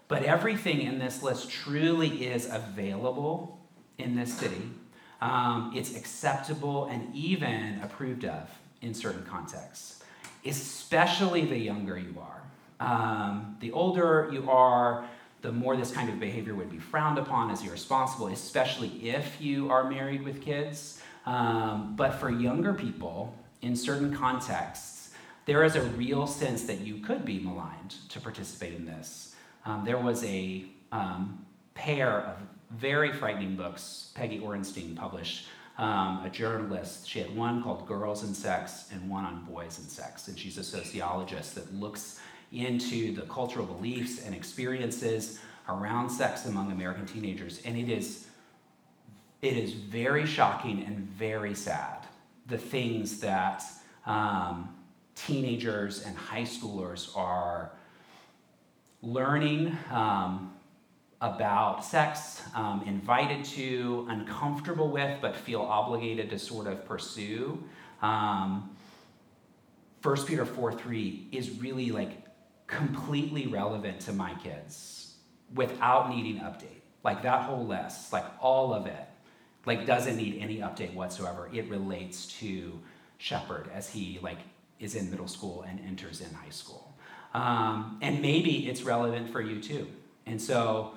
But 0.07 0.23
everything 0.23 0.83
in 0.83 1.01
this 1.01 1.21
list 1.21 1.51
truly 1.51 2.27
is 2.27 2.49
available 2.49 3.59
in 3.99 4.15
this 4.15 4.33
city. 4.33 4.71
Um, 5.21 5.73
it's 5.75 5.97
acceptable 5.97 6.87
and 6.87 7.13
even 7.13 7.81
approved 7.83 8.25
of 8.25 8.49
in 8.83 8.95
certain 8.95 9.25
contexts, 9.25 10.05
especially 10.47 11.45
the 11.45 11.59
younger 11.59 11.99
you 11.99 12.15
are. 12.21 12.40
Um, 12.81 13.57
the 13.61 13.71
older 13.73 14.29
you 14.33 14.51
are, 14.51 15.05
the 15.43 15.53
more 15.53 15.77
this 15.77 15.93
kind 15.93 16.09
of 16.11 16.19
behavior 16.19 16.55
would 16.55 16.71
be 16.71 16.79
frowned 16.79 17.19
upon 17.19 17.51
as 17.51 17.65
irresponsible, 17.65 18.29
especially 18.29 18.89
if 19.09 19.41
you 19.41 19.71
are 19.71 19.89
married 19.89 20.23
with 20.23 20.43
kids. 20.43 21.01
Um, 21.27 21.95
but 21.97 22.15
for 22.15 22.31
younger 22.31 22.75
people, 22.75 23.35
in 23.63 23.77
certain 23.77 24.17
contexts, 24.17 25.11
there 25.45 25.65
is 25.65 25.77
a 25.77 25.83
real 25.83 26.27
sense 26.27 26.65
that 26.65 26.81
you 26.81 26.99
could 26.99 27.25
be 27.25 27.39
maligned 27.39 27.95
to 28.09 28.21
participate 28.21 28.75
in 28.75 28.87
this. 28.87 29.35
Um, 29.67 29.85
there 29.85 29.99
was 29.99 30.25
a 30.25 30.65
um, 30.93 31.45
pair 31.75 32.21
of 32.21 32.37
very 32.71 33.13
frightening 33.13 33.57
books 33.57 34.13
Peggy 34.15 34.41
Orenstein 34.41 34.97
published. 34.97 35.47
Um, 35.79 36.23
a 36.27 36.29
journalist. 36.29 37.09
She 37.09 37.21
had 37.21 37.35
one 37.35 37.63
called 37.63 37.87
Girls 37.87 38.23
and 38.23 38.37
Sex 38.37 38.91
and 38.93 39.09
one 39.09 39.25
on 39.25 39.47
Boys 39.47 39.79
and 39.79 39.89
Sex. 39.89 40.29
And 40.29 40.39
she's 40.39 40.59
a 40.59 40.65
sociologist 40.65 41.55
that 41.55 41.73
looks 41.75 42.21
into 42.53 43.15
the 43.15 43.23
cultural 43.23 43.67
beliefs 43.67 44.25
and 44.25 44.35
experiences 44.35 45.41
around 45.69 46.11
sex 46.11 46.47
among 46.47 46.73
American 46.73 47.07
teenagers. 47.07 47.61
And 47.65 47.77
it 47.77 47.89
is 47.89 48.27
it 49.43 49.57
is 49.57 49.73
very 49.73 50.27
shocking 50.27 50.85
and 50.85 50.99
very 50.99 51.55
sad 51.55 52.07
the 52.51 52.59
things 52.59 53.21
that 53.21 53.63
um, 54.05 54.75
teenagers 55.15 56.05
and 56.05 56.17
high 56.17 56.43
schoolers 56.43 57.17
are 57.17 57.73
learning 59.03 59.77
um, 59.91 60.53
about 61.21 61.85
sex, 61.85 62.43
um, 62.55 62.83
invited 62.87 63.45
to, 63.45 64.07
uncomfortable 64.11 64.89
with, 64.89 65.21
but 65.21 65.37
feel 65.37 65.61
obligated 65.61 66.31
to 66.31 66.39
sort 66.39 66.67
of 66.67 66.85
pursue. 66.87 67.63
Um, 68.03 68.77
1 70.03 70.27
Peter 70.27 70.47
4 70.47 70.73
3 70.73 71.29
is 71.31 71.51
really 71.61 71.91
like 71.91 72.20
completely 72.71 73.47
relevant 73.47 74.01
to 74.01 74.13
my 74.13 74.35
kids 74.35 75.15
without 75.55 76.09
needing 76.09 76.41
update. 76.41 76.83
Like 77.03 77.23
that 77.23 77.43
whole 77.43 77.67
list, 77.67 78.13
like 78.13 78.25
all 78.41 78.73
of 78.73 78.87
it 78.87 79.07
like 79.67 79.87
doesn't 79.87 80.17
need 80.17 80.39
any 80.41 80.59
update 80.59 80.95
whatsoever. 80.95 81.51
It 81.53 81.69
relates 81.69 82.27
to 82.39 82.79
Shepard 83.19 83.69
as 83.75 83.91
he 83.91 84.19
like 84.23 84.39
is 84.79 84.95
in 84.95 85.11
middle 85.11 85.29
school 85.29 85.65
and 85.69 85.81
enters 85.81 86.21
in 86.21 86.33
high 86.33 86.51
school. 86.51 86.95
Um, 87.35 87.99
and 88.01 88.23
maybe 88.23 88.69
it's 88.69 88.83
relevant 88.83 89.31
for 89.31 89.41
you 89.41 89.61
too. 89.61 89.87
And 90.27 90.41
so 90.41 90.95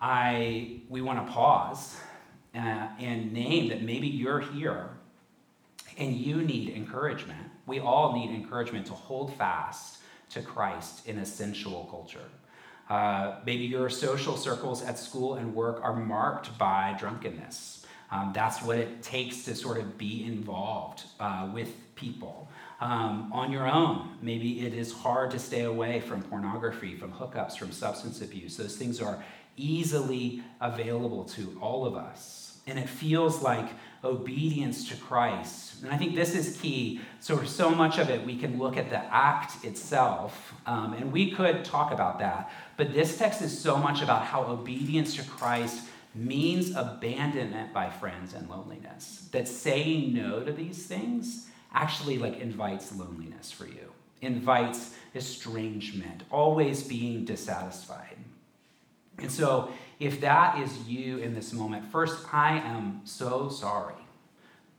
I 0.00 0.80
we 0.88 1.00
want 1.00 1.26
to 1.26 1.32
pause 1.32 1.96
uh, 2.54 2.88
and 2.98 3.32
name 3.32 3.68
that 3.68 3.82
maybe 3.82 4.08
you're 4.08 4.40
here 4.40 4.90
and 5.96 6.14
you 6.14 6.42
need 6.42 6.70
encouragement. 6.70 7.50
We 7.66 7.78
all 7.78 8.12
need 8.12 8.30
encouragement 8.34 8.86
to 8.86 8.92
hold 8.92 9.34
fast 9.36 9.99
to 10.30 10.42
Christ 10.42 11.06
in 11.06 11.18
a 11.18 11.26
sensual 11.26 11.86
culture. 11.90 12.28
Uh, 12.88 13.36
maybe 13.46 13.64
your 13.64 13.88
social 13.88 14.36
circles 14.36 14.82
at 14.82 14.98
school 14.98 15.34
and 15.34 15.54
work 15.54 15.80
are 15.82 15.94
marked 15.94 16.56
by 16.58 16.96
drunkenness. 16.98 17.86
Um, 18.10 18.32
that's 18.34 18.60
what 18.62 18.78
it 18.78 19.02
takes 19.02 19.44
to 19.44 19.54
sort 19.54 19.78
of 19.78 19.96
be 19.96 20.24
involved 20.24 21.04
uh, 21.20 21.48
with 21.54 21.68
people. 21.94 22.48
Um, 22.80 23.30
on 23.32 23.52
your 23.52 23.68
own, 23.68 24.16
maybe 24.22 24.66
it 24.66 24.74
is 24.74 24.92
hard 24.92 25.30
to 25.32 25.38
stay 25.38 25.62
away 25.62 26.00
from 26.00 26.22
pornography, 26.22 26.96
from 26.96 27.12
hookups, 27.12 27.56
from 27.56 27.70
substance 27.70 28.20
abuse. 28.22 28.56
Those 28.56 28.76
things 28.76 29.00
are 29.00 29.22
easily 29.56 30.42
available 30.60 31.24
to 31.24 31.58
all 31.60 31.86
of 31.86 31.94
us. 31.94 32.58
And 32.66 32.78
it 32.78 32.88
feels 32.88 33.42
like 33.42 33.68
obedience 34.02 34.88
to 34.88 34.96
Christ. 34.96 35.82
And 35.82 35.92
I 35.92 35.96
think 35.96 36.14
this 36.14 36.34
is 36.34 36.58
key. 36.60 37.00
So, 37.20 37.44
so 37.44 37.70
much 37.70 37.98
of 37.98 38.08
it, 38.10 38.24
we 38.24 38.36
can 38.36 38.58
look 38.58 38.76
at 38.76 38.90
the 38.90 39.02
act 39.14 39.64
itself, 39.64 40.54
um, 40.66 40.94
and 40.94 41.12
we 41.12 41.30
could 41.30 41.64
talk 41.64 41.92
about 41.92 42.18
that. 42.18 42.50
But 42.76 42.92
this 42.94 43.18
text 43.18 43.42
is 43.42 43.56
so 43.56 43.76
much 43.76 44.02
about 44.02 44.24
how 44.24 44.44
obedience 44.44 45.16
to 45.16 45.22
Christ 45.22 45.84
means 46.14 46.74
abandonment 46.74 47.72
by 47.72 47.90
friends 47.90 48.34
and 48.34 48.48
loneliness. 48.48 49.28
That 49.32 49.46
saying 49.46 50.14
no 50.14 50.42
to 50.42 50.52
these 50.52 50.86
things 50.86 51.48
actually 51.72 52.18
like 52.18 52.38
invites 52.38 52.94
loneliness 52.94 53.52
for 53.52 53.66
you, 53.66 53.92
invites 54.22 54.94
estrangement, 55.14 56.22
always 56.30 56.82
being 56.82 57.24
dissatisfied. 57.24 58.16
And 59.18 59.30
so, 59.30 59.72
if 60.00 60.22
that 60.22 60.58
is 60.58 60.88
you 60.88 61.18
in 61.18 61.34
this 61.34 61.52
moment, 61.52 61.84
first, 61.92 62.26
I 62.32 62.58
am 62.58 63.02
so 63.04 63.50
sorry. 63.50 63.94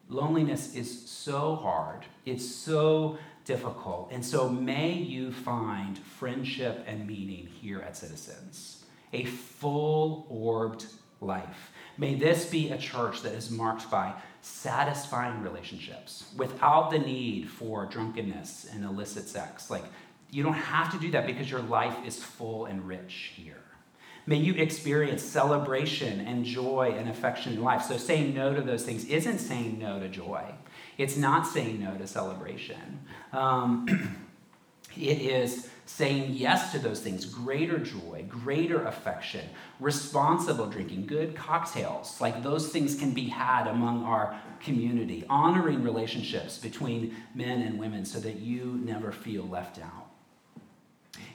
Loneliness 0.09 0.75
is 0.75 1.07
so 1.07 1.55
hard, 1.55 2.05
it's 2.25 2.45
so 2.45 3.17
difficult. 3.45 4.09
And 4.11 4.25
so, 4.25 4.49
may 4.49 4.91
you 4.91 5.31
find 5.31 5.97
friendship 5.97 6.83
and 6.87 7.07
meaning 7.07 7.47
here 7.47 7.81
at 7.81 7.95
Citizens, 7.95 8.83
a 9.13 9.25
full 9.25 10.25
orbed 10.29 10.85
life. 11.21 11.71
May 11.97 12.15
this 12.15 12.49
be 12.49 12.71
a 12.71 12.77
church 12.77 13.21
that 13.21 13.33
is 13.33 13.51
marked 13.51 13.89
by 13.91 14.13
satisfying 14.41 15.43
relationships 15.43 16.25
without 16.35 16.89
the 16.89 16.99
need 16.99 17.47
for 17.47 17.85
drunkenness 17.85 18.67
and 18.73 18.83
illicit 18.83 19.29
sex. 19.29 19.69
Like, 19.69 19.85
you 20.31 20.41
don't 20.43 20.53
have 20.53 20.91
to 20.93 20.99
do 20.99 21.11
that 21.11 21.27
because 21.27 21.49
your 21.49 21.61
life 21.61 21.97
is 22.05 22.23
full 22.23 22.65
and 22.65 22.87
rich 22.87 23.33
here. 23.35 23.61
May 24.25 24.37
you 24.37 24.53
experience 24.55 25.23
celebration 25.23 26.21
and 26.21 26.45
joy 26.45 26.95
and 26.97 27.09
affection 27.09 27.53
in 27.53 27.63
life. 27.63 27.83
So, 27.83 27.97
saying 27.97 28.33
no 28.33 28.53
to 28.53 28.61
those 28.61 28.83
things 28.83 29.05
isn't 29.05 29.39
saying 29.39 29.79
no 29.79 29.99
to 29.99 30.07
joy, 30.07 30.43
it's 30.97 31.17
not 31.17 31.47
saying 31.47 31.79
no 31.79 31.97
to 31.97 32.07
celebration. 32.07 32.99
Um, 33.33 33.87
it 34.95 35.21
is 35.21 35.69
saying 35.85 36.31
yes 36.33 36.71
to 36.71 36.79
those 36.79 37.01
things 37.01 37.25
greater 37.25 37.77
joy, 37.77 38.23
greater 38.29 38.85
affection, 38.85 39.45
responsible 39.79 40.67
drinking, 40.67 41.05
good 41.05 41.35
cocktails. 41.35 42.21
Like 42.21 42.43
those 42.43 42.69
things 42.69 42.95
can 42.95 43.13
be 43.13 43.27
had 43.27 43.67
among 43.67 44.03
our 44.03 44.39
community, 44.61 45.25
honoring 45.29 45.83
relationships 45.83 46.57
between 46.57 47.15
men 47.35 47.61
and 47.61 47.77
women 47.77 48.05
so 48.05 48.19
that 48.19 48.37
you 48.37 48.79
never 48.83 49.11
feel 49.11 49.43
left 49.43 49.79
out. 49.79 50.07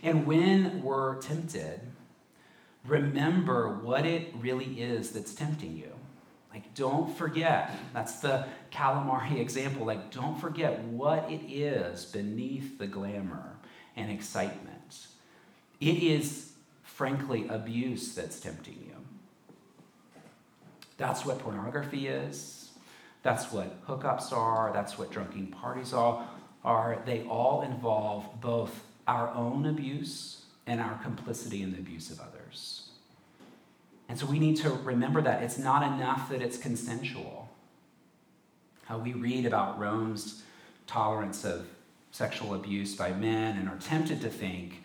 And 0.03 0.27
when 0.27 0.83
we're 0.83 1.17
tempted, 1.17 1.81
remember 2.87 3.79
what 3.83 4.07
it 4.07 4.35
really 4.39 4.81
is 4.81 5.11
that's 5.11 5.35
tempting 5.35 5.77
you. 5.77 5.93
Like, 6.53 6.75
don't 6.75 7.15
forget. 7.17 7.71
That's 7.93 8.21
the 8.21 8.47
calamari 8.73 9.37
example. 9.41 9.85
Like, 9.85 10.11
don't 10.11 10.41
forget 10.41 10.83
what 10.85 11.31
it 11.31 11.43
is 11.47 12.07
beneath 12.07 12.79
the 12.79 12.87
glamour 12.87 13.57
and 13.95 14.11
excitement. 14.11 15.07
It 15.81 16.03
is, 16.03 16.53
frankly, 16.83 17.47
abuse 17.49 18.15
that's 18.15 18.41
tempting 18.41 18.79
you. 18.87 18.97
That's 20.97 21.27
what 21.27 21.41
pornography 21.41 22.09
is. 22.09 22.71
That's 23.23 23.53
what 23.53 23.87
hookups 23.87 24.33
are. 24.33 24.73
That's 24.73 24.97
what 24.97 25.11
drunken 25.11 25.49
parties 25.49 25.93
are. 25.93 26.27
are. 26.65 27.03
They 27.05 27.25
all 27.25 27.63
involve 27.63 28.41
both 28.41 28.83
our 29.07 29.29
own 29.35 29.67
abuse 29.67 30.46
and 30.67 30.81
our 30.81 30.99
complicity 31.03 31.63
in 31.63 31.73
the 31.73 31.79
abuse 31.79 32.11
of 32.11 32.21
others. 32.21 32.89
And 34.09 34.19
so 34.19 34.27
we 34.27 34.39
need 34.39 34.57
to 34.59 34.71
remember 34.71 35.21
that 35.23 35.43
it's 35.43 35.59
not 35.59 35.83
enough 35.83 36.29
that 36.31 36.43
it's 36.43 36.59
consensual. 36.59 37.49
How 38.85 38.99
we 38.99 39.13
read 39.13 39.47
about 39.47 39.79
Rome's 39.79 40.43
tolerance 40.87 41.45
of 41.45 41.67
sexual 42.13 42.55
abuse 42.55 42.95
by 42.95 43.13
men 43.13 43.59
and 43.59 43.69
are 43.69 43.79
tempted 43.79 44.21
to 44.23 44.29
think 44.31 44.83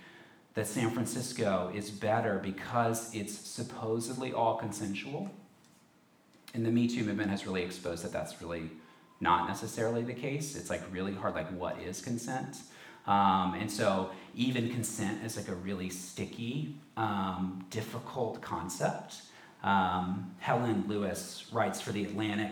that 0.53 0.67
San 0.67 0.91
Francisco 0.91 1.71
is 1.73 1.89
better 1.89 2.39
because 2.43 3.13
it's 3.15 3.33
supposedly 3.33 4.33
all 4.33 4.57
consensual. 4.57 5.29
And 6.53 6.65
the 6.65 6.71
Me 6.71 6.87
Too 6.87 7.03
movement 7.03 7.29
has 7.29 7.45
really 7.45 7.63
exposed 7.63 8.03
that 8.03 8.11
that's 8.11 8.41
really 8.41 8.69
not 9.21 9.47
necessarily 9.47 10.03
the 10.03 10.13
case. 10.13 10.55
It's 10.55 10.69
like 10.69 10.81
really 10.91 11.13
hard, 11.13 11.35
like, 11.35 11.47
what 11.51 11.79
is 11.79 12.01
consent? 12.01 12.57
Um, 13.07 13.55
and 13.55 13.69
so, 13.69 14.11
even 14.35 14.69
consent 14.69 15.23
is 15.25 15.35
like 15.35 15.49
a 15.49 15.55
really 15.55 15.89
sticky, 15.89 16.75
um, 16.95 17.65
difficult 17.69 18.41
concept. 18.41 19.15
Um, 19.63 20.31
Helen 20.39 20.85
Lewis 20.87 21.45
writes 21.51 21.81
for 21.81 21.91
The 21.91 22.05
Atlantic 22.05 22.51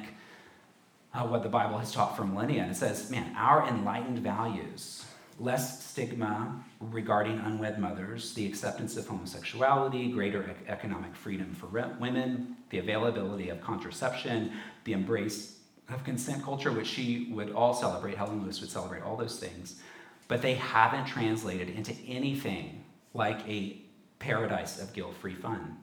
uh, 1.14 1.24
what 1.24 1.44
the 1.44 1.50
Bible 1.50 1.78
has 1.78 1.92
taught 1.92 2.16
for 2.16 2.24
millennia. 2.24 2.64
And 2.64 2.72
it 2.72 2.76
says, 2.76 3.10
man, 3.10 3.34
our 3.36 3.68
enlightened 3.68 4.20
values, 4.20 5.06
less 5.40 5.84
stigma 5.84 6.64
regarding 6.80 7.40
unwed 7.40 7.80
mothers, 7.80 8.34
the 8.34 8.46
acceptance 8.46 8.98
of 8.98 9.08
homosexuality, 9.08 10.12
greater 10.12 10.54
economic 10.68 11.16
freedom 11.16 11.54
for 11.54 11.68
women, 12.00 12.58
the 12.70 12.80
availability 12.80 13.50
of 13.50 13.62
contraception, 13.62 14.52
the 14.84 14.94
embrace 14.94 15.56
of 15.92 16.04
consent 16.04 16.44
culture, 16.44 16.72
which 16.72 16.88
she 16.88 17.30
would 17.32 17.52
all 17.52 17.74
celebrate, 17.74 18.16
Helen 18.16 18.44
Lewis 18.44 18.62
would 18.62 18.70
celebrate 18.70 19.02
all 19.02 19.18
those 19.18 19.40
things, 19.40 19.82
but 20.30 20.42
they 20.42 20.54
haven't 20.54 21.06
translated 21.06 21.70
into 21.70 21.92
anything 22.08 22.86
like 23.14 23.42
a 23.50 23.82
paradise 24.20 24.80
of 24.80 24.94
guilt 24.94 25.16
free 25.16 25.34
fun. 25.34 25.76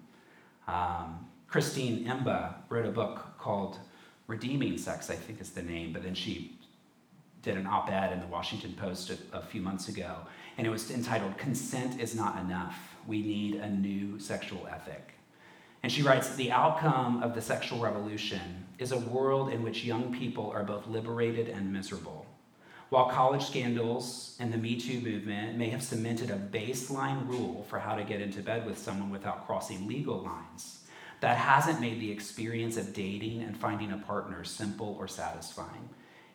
Um, 0.68 1.26
Christine 1.48 2.06
Emba 2.06 2.54
wrote 2.70 2.86
a 2.86 2.90
book 2.90 3.36
called 3.38 3.78
Redeeming 4.28 4.78
Sex, 4.78 5.10
I 5.10 5.14
think 5.14 5.40
is 5.40 5.50
the 5.50 5.62
name, 5.62 5.92
but 5.92 6.04
then 6.04 6.14
she 6.14 6.58
did 7.42 7.56
an 7.56 7.66
op 7.66 7.90
ed 7.90 8.12
in 8.12 8.20
the 8.20 8.26
Washington 8.26 8.72
Post 8.74 9.10
a, 9.10 9.38
a 9.38 9.42
few 9.42 9.60
months 9.60 9.88
ago, 9.88 10.16
and 10.56 10.66
it 10.66 10.70
was 10.70 10.90
entitled 10.90 11.36
Consent 11.36 12.00
is 12.00 12.14
Not 12.14 12.38
Enough. 12.40 12.76
We 13.06 13.22
Need 13.22 13.56
a 13.56 13.68
New 13.68 14.18
Sexual 14.20 14.66
Ethic. 14.70 15.14
And 15.82 15.90
she 15.90 16.02
writes 16.02 16.34
The 16.34 16.52
outcome 16.52 17.22
of 17.22 17.34
the 17.34 17.42
sexual 17.42 17.80
revolution 17.80 18.66
is 18.78 18.92
a 18.92 18.98
world 18.98 19.52
in 19.52 19.62
which 19.62 19.84
young 19.84 20.12
people 20.12 20.50
are 20.50 20.64
both 20.64 20.86
liberated 20.86 21.48
and 21.48 21.72
miserable. 21.72 22.26
While 22.88 23.06
college 23.06 23.44
scandals 23.44 24.36
and 24.38 24.52
the 24.52 24.58
Me 24.58 24.80
Too 24.80 25.00
movement 25.00 25.58
may 25.58 25.70
have 25.70 25.82
cemented 25.82 26.30
a 26.30 26.36
baseline 26.36 27.26
rule 27.26 27.66
for 27.68 27.80
how 27.80 27.96
to 27.96 28.04
get 28.04 28.20
into 28.20 28.42
bed 28.42 28.64
with 28.64 28.78
someone 28.78 29.10
without 29.10 29.44
crossing 29.46 29.88
legal 29.88 30.22
lines, 30.22 30.84
that 31.20 31.36
hasn't 31.36 31.80
made 31.80 32.00
the 32.00 32.12
experience 32.12 32.76
of 32.76 32.92
dating 32.92 33.42
and 33.42 33.56
finding 33.56 33.90
a 33.90 33.98
partner 33.98 34.44
simple 34.44 34.96
or 35.00 35.08
satisfying. 35.08 35.88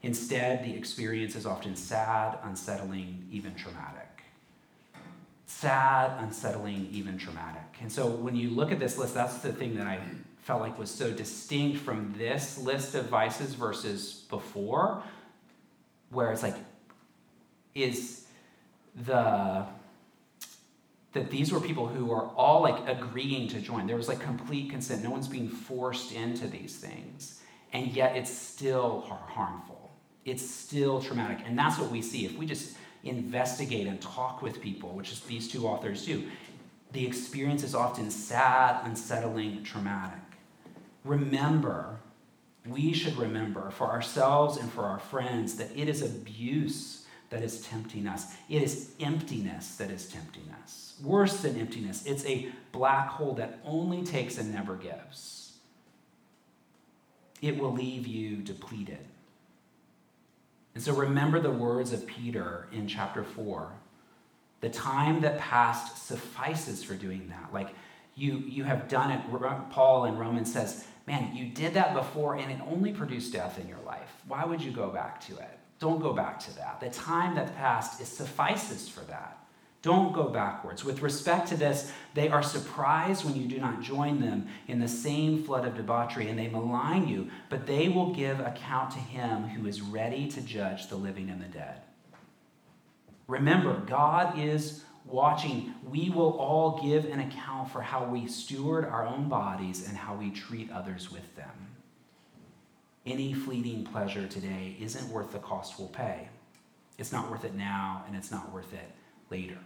Instead, 0.04 0.66
the 0.66 0.76
experience 0.76 1.36
is 1.36 1.46
often 1.46 1.76
sad, 1.76 2.38
unsettling, 2.44 3.26
even 3.32 3.56
traumatic. 3.56 4.24
Sad, 5.46 6.22
unsettling, 6.22 6.90
even 6.92 7.18
traumatic. 7.18 7.78
And 7.82 7.90
so 7.90 8.10
when 8.10 8.36
you 8.36 8.50
look 8.50 8.74
at 8.74 8.80
this 8.80 8.98
list, 8.98 9.14
that's 9.14 9.38
the 9.38 9.54
thing 9.54 9.76
that 9.78 9.88
I 9.88 10.00
felt 10.42 10.60
like 10.62 10.78
was 10.78 10.90
so 10.90 11.12
distinct 11.12 11.78
from 11.78 12.14
this 12.18 12.58
list 12.58 12.96
of 12.96 13.06
vices 13.06 13.54
versus 13.54 14.26
before, 14.30 15.04
where 16.12 16.32
it's 16.32 16.44
like, 16.44 16.56
is 17.74 18.26
the 19.06 19.66
that 21.14 21.30
these 21.30 21.52
were 21.52 21.60
people 21.60 21.88
who 21.88 22.06
were 22.06 22.24
all 22.38 22.62
like 22.62 22.88
agreeing 22.88 23.48
to 23.50 23.60
join. 23.60 23.86
There 23.86 23.98
was 23.98 24.08
like 24.08 24.20
complete 24.20 24.70
consent. 24.70 25.04
No 25.04 25.10
one's 25.10 25.28
being 25.28 25.50
forced 25.50 26.14
into 26.14 26.48
these 26.48 26.78
things. 26.78 27.42
And 27.74 27.88
yet 27.88 28.16
it's 28.16 28.32
still 28.32 29.02
harmful. 29.02 29.92
It's 30.24 30.48
still 30.48 31.02
traumatic. 31.02 31.40
And 31.46 31.58
that's 31.58 31.78
what 31.78 31.92
we 31.92 32.02
see. 32.02 32.26
If 32.26 32.38
we 32.38 32.46
just 32.46 32.78
investigate 33.04 33.88
and 33.88 34.00
talk 34.00 34.42
with 34.42 34.62
people, 34.62 34.90
which 34.90 35.12
is 35.12 35.20
these 35.22 35.50
two 35.50 35.68
authors 35.68 36.06
do, 36.06 36.24
the 36.94 37.06
experience 37.06 37.64
is 37.64 37.74
often 37.74 38.10
sad, 38.10 38.86
unsettling, 38.86 39.64
traumatic. 39.64 40.20
Remember, 41.04 42.00
we 42.66 42.94
should 42.94 43.18
remember 43.18 43.72
for 43.72 43.88
ourselves 43.88 44.58
and 44.58 44.72
for 44.72 44.84
our 44.84 45.00
friends 45.00 45.56
that 45.56 45.70
it 45.76 45.90
is 45.90 46.02
abuse 46.02 47.06
that 47.30 47.42
is 47.42 47.62
tempting 47.62 48.08
us, 48.08 48.36
it 48.50 48.62
is 48.62 48.92
emptiness 49.00 49.78
that 49.78 49.90
is 49.90 50.08
tempting 50.08 50.54
us 50.62 50.92
worse 51.04 51.42
than 51.42 51.60
emptiness. 51.60 52.06
It's 52.06 52.26
a 52.26 52.52
black 52.72 53.10
hole 53.10 53.34
that 53.36 53.60
only 53.66 54.04
takes 54.04 54.38
and 54.38 54.54
never 54.54 54.76
gives. 54.76 55.54
It 57.42 57.58
will 57.58 57.74
leave 57.74 58.06
you 58.06 58.38
depleted. 58.38 59.00
And 60.76 60.84
so 60.84 60.94
remember 60.94 61.40
the 61.40 61.52
words 61.52 61.92
of 61.92 62.06
Peter 62.06 62.68
in 62.72 62.88
chapter 62.88 63.24
4. 63.24 63.72
The 64.62 64.70
time 64.70 65.22
that 65.22 65.40
passed 65.40 66.06
suffices 66.08 66.84
for 66.84 66.94
doing 66.94 67.28
that. 67.30 67.52
Like 67.52 67.74
you, 68.16 68.38
you 68.38 68.64
have 68.64 68.88
done 68.88 69.12
it. 69.12 69.22
Paul 69.72 70.06
in 70.06 70.18
Romans 70.18 70.54
says, 70.54 70.86
Man, 71.12 71.36
you 71.36 71.44
did 71.44 71.74
that 71.74 71.94
before 71.94 72.36
and 72.36 72.50
it 72.50 72.62
only 72.66 72.94
produced 72.94 73.34
death 73.34 73.60
in 73.60 73.68
your 73.68 73.82
life. 73.86 74.10
Why 74.30 74.46
would 74.46 74.62
you 74.62 74.72
go 74.72 74.88
back 74.88 75.20
to 75.28 75.34
it? 75.34 75.60
Don't 75.78 76.02
go 76.02 76.14
back 76.14 76.40
to 76.40 76.56
that. 76.56 76.80
The 76.80 76.90
time 76.90 77.36
that 77.36 77.54
passed 77.58 78.00
is 78.00 78.08
suffices 78.08 78.88
for 78.88 79.02
that. 79.02 79.38
Don't 79.82 80.14
go 80.14 80.30
backwards. 80.30 80.86
With 80.86 81.02
respect 81.02 81.50
to 81.50 81.58
this, 81.58 81.92
they 82.14 82.30
are 82.30 82.42
surprised 82.42 83.26
when 83.26 83.36
you 83.36 83.46
do 83.46 83.60
not 83.60 83.82
join 83.82 84.22
them 84.22 84.48
in 84.70 84.80
the 84.80 84.88
same 84.88 85.44
flood 85.44 85.66
of 85.66 85.76
debauchery, 85.76 86.30
and 86.30 86.40
they 86.40 86.48
malign 86.48 87.10
you, 87.10 87.30
but 87.50 87.68
they 87.68 87.90
will 87.90 88.14
give 88.14 88.40
account 88.40 88.92
to 88.92 89.00
him 89.00 89.50
who 89.50 89.68
is 89.68 89.82
ready 89.82 90.30
to 90.30 90.40
judge 90.40 90.88
the 90.88 90.96
living 90.96 91.30
and 91.30 91.42
the 91.42 91.48
dead. 91.48 91.82
Remember, 93.28 93.82
God 93.86 94.40
is 94.40 94.86
watching. 95.12 95.74
We 95.90 96.10
will 96.10 96.38
all 96.38 96.82
give 96.82 97.06
an 97.06 97.20
account 97.20 97.72
for 97.72 97.82
how 97.82 98.06
we 98.06 98.28
steward 98.28 98.86
our 98.86 99.06
own 99.06 99.30
bodies 99.30 99.88
and 99.88 99.98
how 99.98 100.16
we 100.16 100.32
treat 100.32 100.72
others 100.72 101.12
with 101.12 101.36
them. 101.36 101.50
Any 103.06 103.34
fleeting 103.34 103.84
pleasure 103.84 104.28
today 104.28 104.76
isn't 104.80 105.10
worth 105.10 105.32
the 105.32 105.40
cost 105.40 105.80
we'll 105.80 105.88
pay. 105.88 106.30
It's 106.98 107.12
not 107.12 107.32
worth 107.32 107.44
it 107.44 107.56
now, 107.56 108.04
and 108.08 108.16
it's 108.16 108.32
not 108.32 108.52
worth 108.52 108.74
it 108.74 108.92
later. 109.32 109.58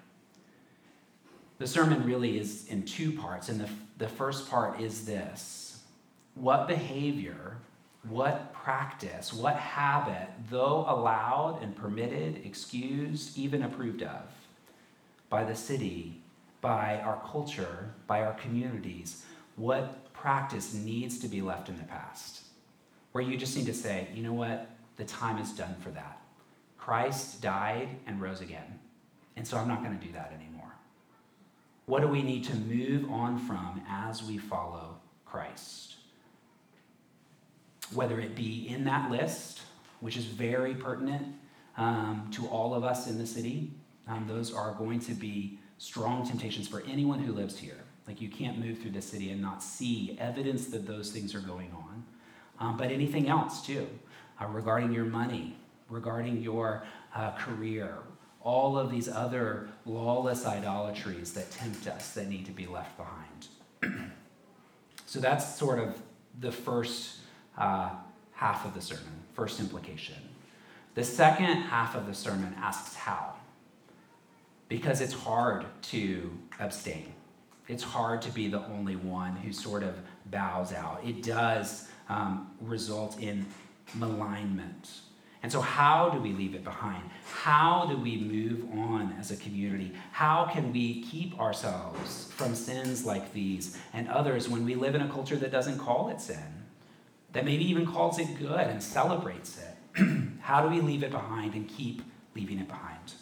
The 1.58 1.68
sermon 1.68 2.06
really 2.06 2.38
is 2.38 2.68
in 2.68 2.84
two 2.84 3.12
parts, 3.12 3.50
and 3.50 3.60
the, 3.60 3.70
the 3.98 4.08
first 4.08 4.50
part 4.50 4.80
is 4.80 5.06
this 5.06 5.82
What 6.36 6.68
behavior, 6.68 7.58
what 8.08 8.54
practice, 8.54 9.34
what 9.34 9.56
habit, 9.56 10.30
though 10.50 10.86
allowed 10.88 11.60
and 11.62 11.76
permitted, 11.76 12.46
excused, 12.46 13.38
even 13.38 13.64
approved 13.64 14.04
of 14.04 14.22
by 15.30 15.44
the 15.44 15.56
city, 15.56 16.22
by 16.62 17.00
our 17.00 17.22
culture, 17.30 17.94
by 18.08 18.22
our 18.22 18.34
communities, 18.34 19.24
what 19.56 20.12
practice 20.14 20.74
needs 20.74 21.20
to 21.20 21.28
be 21.28 21.42
left 21.42 21.70
in 21.70 21.78
the 21.78 21.84
past? 21.84 22.42
Where 23.12 23.24
you 23.24 23.38
just 23.38 23.56
need 23.56 23.68
to 23.68 23.74
say, 23.74 24.08
you 24.14 24.24
know 24.24 24.34
what, 24.34 24.70
the 24.98 25.06
time 25.06 25.38
is 25.38 25.52
done 25.52 25.76
for 25.80 25.90
that. 25.92 26.22
Christ 26.78 27.42
died 27.42 27.90
and 28.06 28.22
rose 28.22 28.42
again. 28.42 28.80
And 29.36 29.48
so 29.48 29.58
I'm 29.58 29.68
not 29.68 29.84
going 29.84 29.98
to 29.98 30.06
do 30.06 30.12
that 30.14 30.34
anymore. 30.34 30.72
What 31.86 32.02
do 32.02 32.08
we 32.08 32.24
need 32.24 32.44
to 32.46 32.56
move 32.56 33.12
on 33.12 33.38
from 33.38 33.82
as 33.90 34.24
we 34.24 34.38
follow 34.38 34.98
Christ? 35.26 35.96
Whether 37.94 38.20
it 38.20 38.36
be 38.36 38.68
in 38.68 38.86
that 38.86 39.12
list, 39.12 39.62
which 40.00 40.18
is 40.18 40.26
very 40.26 40.74
pertinent 40.74 41.28
um, 41.78 42.28
to 42.32 42.48
all 42.48 42.74
of 42.74 42.84
us 42.84 43.08
in 43.08 43.18
the 43.18 43.28
city, 43.28 43.72
um, 44.08 44.26
those 44.28 44.54
are 44.54 44.74
going 44.74 45.00
to 45.02 45.14
be 45.14 45.60
strong 45.78 46.28
temptations 46.28 46.68
for 46.68 46.84
anyone 46.88 47.20
who 47.20 47.34
lives 47.34 47.58
here. 47.58 47.80
Like 48.08 48.22
you 48.22 48.30
can't 48.30 48.60
move 48.64 48.80
through 48.80 48.92
the 48.92 49.02
city 49.02 49.32
and 49.32 49.42
not 49.42 49.64
see 49.64 50.16
evidence 50.20 50.68
that 50.68 50.86
those 50.86 51.12
things 51.12 51.34
are 51.34 51.40
going 51.40 51.72
on. 51.72 52.04
Um, 52.60 52.78
but 52.78 52.92
anything 52.92 53.28
else 53.28 53.66
too, 53.66 53.88
uh, 54.40 54.46
regarding 54.48 54.94
your 54.94 55.06
money, 55.06 55.58
regarding 55.90 56.42
your 56.42 56.84
uh, 57.14 57.32
career, 57.32 57.98
all 58.42 58.78
of 58.78 58.92
these 58.92 59.10
other 59.10 59.68
lawless 59.86 60.46
idolatries 60.46 61.34
that 61.34 61.50
tempt 61.52 61.88
us 61.88 62.14
that 62.14 62.30
need 62.30 62.46
to 62.46 62.52
be 62.52 62.68
left 62.68 62.96
behind. 62.96 63.48
so 65.06 65.20
that's 65.20 65.58
sort 65.58 65.80
of 65.80 65.98
the 66.40 66.52
first 66.52 67.18
uh, 67.58 67.90
half 68.34 68.66
of 68.66 68.74
the 68.74 68.82
sermon, 68.82 69.04
first 69.34 69.60
implication. 69.60 70.16
The 70.94 71.04
second 71.04 71.64
half 71.64 71.96
of 71.96 72.06
the 72.06 72.14
sermon 72.14 72.56
asks 72.58 72.96
how. 72.96 73.34
Because 74.68 75.02
it's 75.02 75.14
hard 75.14 75.66
to 75.84 76.38
abstain. 76.60 77.14
It's 77.68 77.84
hard 77.84 78.22
to 78.24 78.32
be 78.32 78.48
the 78.48 78.64
only 78.68 78.96
one 78.96 79.36
who 79.36 79.52
sort 79.52 79.84
of 79.84 80.00
bows 80.26 80.74
out. 80.74 81.02
It 81.04 81.24
does 81.24 81.90
um, 82.10 82.52
result 82.62 83.20
in 83.20 83.46
malignment 83.96 84.90
and 85.46 85.52
so, 85.52 85.62
how 85.62 86.10
do 86.10 86.20
we 86.20 86.32
leave 86.32 86.56
it 86.56 86.64
behind? 86.64 87.04
How 87.32 87.86
do 87.88 87.96
we 87.96 88.18
move 88.18 88.68
on 88.80 89.16
as 89.20 89.30
a 89.30 89.38
community? 89.38 89.94
How 90.12 90.50
can 90.52 90.74
we 90.74 91.04
keep 91.04 91.40
ourselves 91.40 92.32
from 92.32 92.56
sins 92.56 93.06
like 93.06 93.32
these 93.32 93.78
and 93.94 94.08
others 94.10 94.50
when 94.50 94.66
we 94.66 94.74
live 94.74 94.96
in 94.96 95.02
a 95.02 95.08
culture 95.08 95.36
that 95.36 95.52
doesn't 95.52 95.78
call 95.78 96.10
it 96.10 96.20
sin, 96.20 96.66
that 97.34 97.46
maybe 97.46 97.64
even 97.64 97.86
calls 97.86 98.18
it 98.18 98.40
good 98.40 98.60
and 98.60 98.82
celebrates 98.82 99.60
it? 99.60 100.04
how 100.42 100.64
do 100.64 100.68
we 100.68 100.82
leave 100.82 101.04
it 101.04 101.12
behind 101.12 101.54
and 101.54 101.70
keep 101.70 102.02
leaving 102.36 102.58
it 102.58 102.68
behind? 102.68 103.14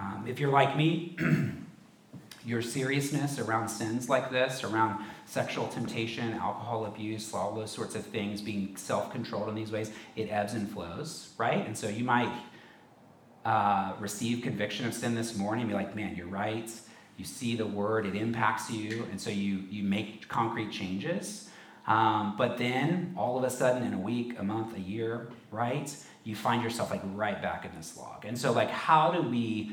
Um, 0.00 0.24
if 0.26 0.40
you're 0.40 0.50
like 0.50 0.76
me, 0.76 1.16
your 2.46 2.62
seriousness 2.62 3.38
around 3.38 3.68
sins 3.68 4.08
like 4.08 4.30
this, 4.30 4.64
around 4.64 5.04
sexual 5.26 5.68
temptation, 5.68 6.32
alcohol 6.34 6.86
abuse, 6.86 7.34
all 7.34 7.54
those 7.54 7.70
sorts 7.70 7.94
of 7.94 8.06
things, 8.06 8.40
being 8.40 8.76
self 8.76 9.12
controlled 9.12 9.48
in 9.50 9.54
these 9.54 9.70
ways, 9.70 9.92
it 10.16 10.30
ebbs 10.30 10.54
and 10.54 10.70
flows, 10.70 11.34
right? 11.36 11.66
And 11.66 11.76
so 11.76 11.88
you 11.88 12.04
might 12.04 12.32
uh, 13.44 13.92
receive 14.00 14.42
conviction 14.42 14.86
of 14.86 14.94
sin 14.94 15.14
this 15.14 15.36
morning 15.36 15.62
and 15.62 15.70
be 15.70 15.74
like, 15.74 15.94
man, 15.94 16.16
you're 16.16 16.26
right. 16.26 16.70
You 17.18 17.24
see 17.26 17.54
the 17.54 17.66
word, 17.66 18.06
it 18.06 18.16
impacts 18.16 18.70
you, 18.70 19.06
and 19.10 19.20
so 19.20 19.28
you, 19.28 19.64
you 19.70 19.82
make 19.82 20.26
concrete 20.28 20.72
changes. 20.72 21.50
Um, 21.86 22.34
but 22.38 22.56
then 22.56 23.14
all 23.16 23.36
of 23.36 23.44
a 23.44 23.50
sudden, 23.50 23.82
in 23.82 23.92
a 23.92 23.98
week, 23.98 24.38
a 24.38 24.42
month, 24.42 24.76
a 24.76 24.80
year, 24.80 25.28
right, 25.50 25.94
you 26.24 26.34
find 26.34 26.62
yourself 26.62 26.90
like 26.90 27.02
right 27.14 27.42
back 27.42 27.66
in 27.66 27.74
this 27.76 27.96
log. 27.96 28.24
And 28.24 28.38
so, 28.38 28.52
like, 28.52 28.70
how 28.70 29.10
do 29.10 29.22
we 29.22 29.72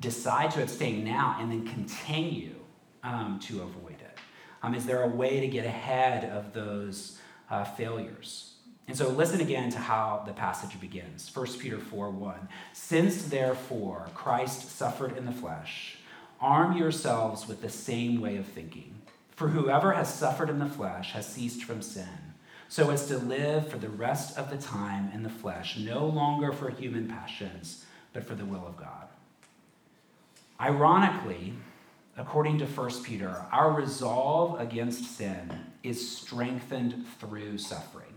decide 0.00 0.50
to 0.52 0.62
abstain 0.62 1.04
now 1.04 1.36
and 1.40 1.50
then 1.50 1.66
continue 1.66 2.54
um, 3.02 3.38
to 3.40 3.62
avoid 3.62 4.00
it? 4.00 4.18
Um, 4.62 4.74
is 4.74 4.86
there 4.86 5.02
a 5.02 5.08
way 5.08 5.40
to 5.40 5.46
get 5.46 5.66
ahead 5.66 6.24
of 6.30 6.52
those 6.52 7.18
uh, 7.50 7.64
failures? 7.64 8.54
And 8.86 8.96
so 8.96 9.08
listen 9.08 9.40
again 9.40 9.70
to 9.70 9.78
how 9.78 10.22
the 10.26 10.32
passage 10.32 10.78
begins. 10.80 11.30
1 11.34 11.46
Peter 11.58 11.78
4 11.78 12.10
1. 12.10 12.48
Since 12.72 13.24
therefore 13.24 14.08
Christ 14.14 14.76
suffered 14.76 15.16
in 15.16 15.24
the 15.24 15.32
flesh, 15.32 15.96
arm 16.40 16.76
yourselves 16.76 17.48
with 17.48 17.62
the 17.62 17.70
same 17.70 18.20
way 18.20 18.36
of 18.36 18.46
thinking. 18.46 18.94
For 19.30 19.48
whoever 19.48 19.92
has 19.92 20.12
suffered 20.12 20.50
in 20.50 20.58
the 20.58 20.66
flesh 20.66 21.12
has 21.12 21.26
ceased 21.26 21.64
from 21.64 21.82
sin, 21.82 22.34
so 22.68 22.90
as 22.90 23.06
to 23.08 23.18
live 23.18 23.68
for 23.68 23.78
the 23.78 23.88
rest 23.88 24.38
of 24.38 24.50
the 24.50 24.58
time 24.58 25.10
in 25.12 25.22
the 25.22 25.30
flesh, 25.30 25.78
no 25.78 26.06
longer 26.06 26.52
for 26.52 26.70
human 26.70 27.08
passions, 27.08 27.84
but 28.12 28.24
for 28.24 28.34
the 28.34 28.44
will 28.44 28.66
of 28.66 28.76
God. 28.76 29.08
Ironically, 30.60 31.54
according 32.16 32.58
to 32.58 32.66
1 32.66 33.02
Peter, 33.02 33.44
our 33.50 33.72
resolve 33.72 34.60
against 34.60 35.16
sin 35.16 35.66
is 35.82 36.16
strengthened 36.16 37.04
through 37.18 37.58
suffering. 37.58 38.14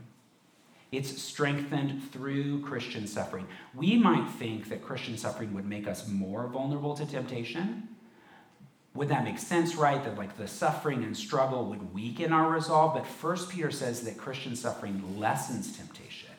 It's 0.91 1.21
strengthened 1.21 2.12
through 2.12 2.62
Christian 2.62 3.08
suffering. 3.08 3.47
We 3.76 3.97
might 3.97 4.30
think 4.30 4.69
that 4.69 4.82
Christian 4.82 5.17
suffering 5.17 5.54
would 5.54 5.65
make 5.65 5.88
us 5.88 6.08
more 6.08 6.47
vulnerable 6.47 6.95
to 6.95 7.06
temptation. 7.06 7.89
Would 8.93 9.10
that 9.10 9.26
make 9.26 9.38
sense, 9.38 9.76
right? 9.76 10.02
That 10.04 10.17
like 10.17 10.38
the 10.38 10.47
suffering 10.47 11.04
and 11.04 11.15
struggle 11.15 11.65
would 11.65 11.93
weaken 11.93 12.32
our 12.32 12.50
resolve. 12.50 12.93
But 12.93 13.06
First 13.06 13.50
Peter 13.50 13.69
says 13.69 14.02
that 14.02 14.17
Christian 14.17 14.56
suffering 14.56 15.19
lessens 15.19 15.76
temptation. 15.76 16.30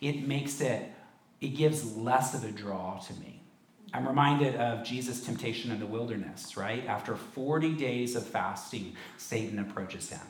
It 0.00 0.28
makes 0.28 0.60
it, 0.60 0.92
it 1.40 1.48
gives 1.48 1.96
less 1.96 2.34
of 2.34 2.44
a 2.44 2.52
draw 2.52 2.98
to 3.00 3.14
me. 3.14 3.37
I'm 3.92 4.06
reminded 4.06 4.56
of 4.56 4.84
Jesus' 4.84 5.24
temptation 5.24 5.70
in 5.70 5.80
the 5.80 5.86
wilderness, 5.86 6.56
right? 6.56 6.86
After 6.86 7.16
40 7.16 7.72
days 7.74 8.16
of 8.16 8.26
fasting, 8.26 8.94
Satan 9.16 9.58
approaches 9.58 10.10
him. 10.10 10.26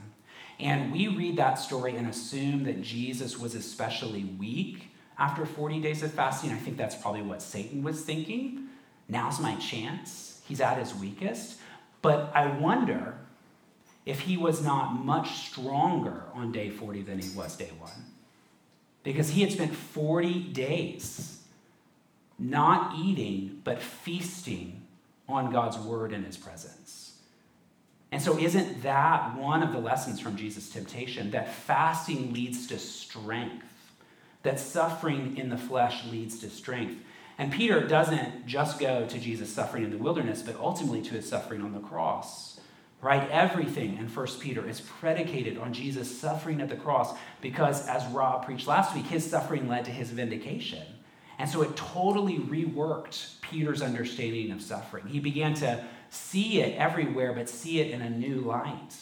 And 0.60 0.92
we 0.92 1.08
read 1.08 1.36
that 1.36 1.54
story 1.54 1.96
and 1.96 2.08
assume 2.08 2.64
that 2.64 2.82
Jesus 2.82 3.38
was 3.38 3.54
especially 3.54 4.24
weak 4.24 4.90
after 5.18 5.44
40 5.46 5.80
days 5.80 6.02
of 6.02 6.12
fasting. 6.12 6.50
I 6.50 6.56
think 6.56 6.76
that's 6.76 6.94
probably 6.94 7.22
what 7.22 7.42
Satan 7.42 7.82
was 7.82 8.02
thinking. 8.02 8.68
Now's 9.08 9.40
my 9.40 9.56
chance. 9.56 10.40
He's 10.46 10.60
at 10.60 10.78
his 10.78 10.94
weakest. 10.94 11.58
But 12.02 12.30
I 12.34 12.46
wonder 12.58 13.14
if 14.06 14.20
he 14.20 14.36
was 14.36 14.62
not 14.62 15.04
much 15.04 15.48
stronger 15.48 16.22
on 16.32 16.52
day 16.52 16.70
40 16.70 17.02
than 17.02 17.18
he 17.18 17.36
was 17.36 17.56
day 17.56 17.70
one. 17.78 18.06
Because 19.02 19.30
he 19.30 19.42
had 19.42 19.52
spent 19.52 19.74
40 19.74 20.44
days 20.52 21.37
not 22.38 22.96
eating, 22.98 23.60
but 23.64 23.82
feasting 23.82 24.86
on 25.28 25.52
God's 25.52 25.78
word 25.78 26.12
and 26.12 26.24
his 26.24 26.36
presence. 26.36 27.08
And 28.10 28.22
so, 28.22 28.38
isn't 28.38 28.82
that 28.82 29.36
one 29.36 29.62
of 29.62 29.72
the 29.72 29.78
lessons 29.78 30.18
from 30.20 30.36
Jesus' 30.36 30.70
temptation? 30.70 31.30
That 31.32 31.52
fasting 31.52 32.32
leads 32.32 32.66
to 32.68 32.78
strength, 32.78 33.66
that 34.42 34.58
suffering 34.58 35.36
in 35.36 35.50
the 35.50 35.58
flesh 35.58 36.06
leads 36.06 36.38
to 36.40 36.48
strength. 36.48 37.02
And 37.36 37.52
Peter 37.52 37.86
doesn't 37.86 38.46
just 38.46 38.80
go 38.80 39.06
to 39.06 39.18
Jesus' 39.18 39.52
suffering 39.52 39.84
in 39.84 39.90
the 39.90 39.98
wilderness, 39.98 40.42
but 40.42 40.56
ultimately 40.56 41.02
to 41.02 41.14
his 41.14 41.28
suffering 41.28 41.62
on 41.62 41.72
the 41.72 41.80
cross. 41.80 42.58
Right? 43.00 43.30
Everything 43.30 43.96
in 43.98 44.08
1 44.08 44.26
Peter 44.40 44.68
is 44.68 44.80
predicated 44.80 45.56
on 45.56 45.72
Jesus' 45.72 46.18
suffering 46.18 46.60
at 46.60 46.68
the 46.68 46.74
cross 46.76 47.14
because, 47.40 47.86
as 47.86 48.04
Rob 48.06 48.44
preached 48.44 48.66
last 48.66 48.92
week, 48.94 49.06
his 49.06 49.28
suffering 49.28 49.68
led 49.68 49.84
to 49.84 49.92
his 49.92 50.10
vindication. 50.10 50.84
And 51.38 51.48
so 51.48 51.62
it 51.62 51.76
totally 51.76 52.38
reworked 52.38 53.40
Peter's 53.42 53.82
understanding 53.82 54.50
of 54.50 54.60
suffering. 54.60 55.06
He 55.06 55.20
began 55.20 55.54
to 55.54 55.84
see 56.10 56.60
it 56.60 56.76
everywhere, 56.76 57.32
but 57.32 57.48
see 57.48 57.80
it 57.80 57.90
in 57.90 58.02
a 58.02 58.10
new 58.10 58.40
light. 58.40 58.96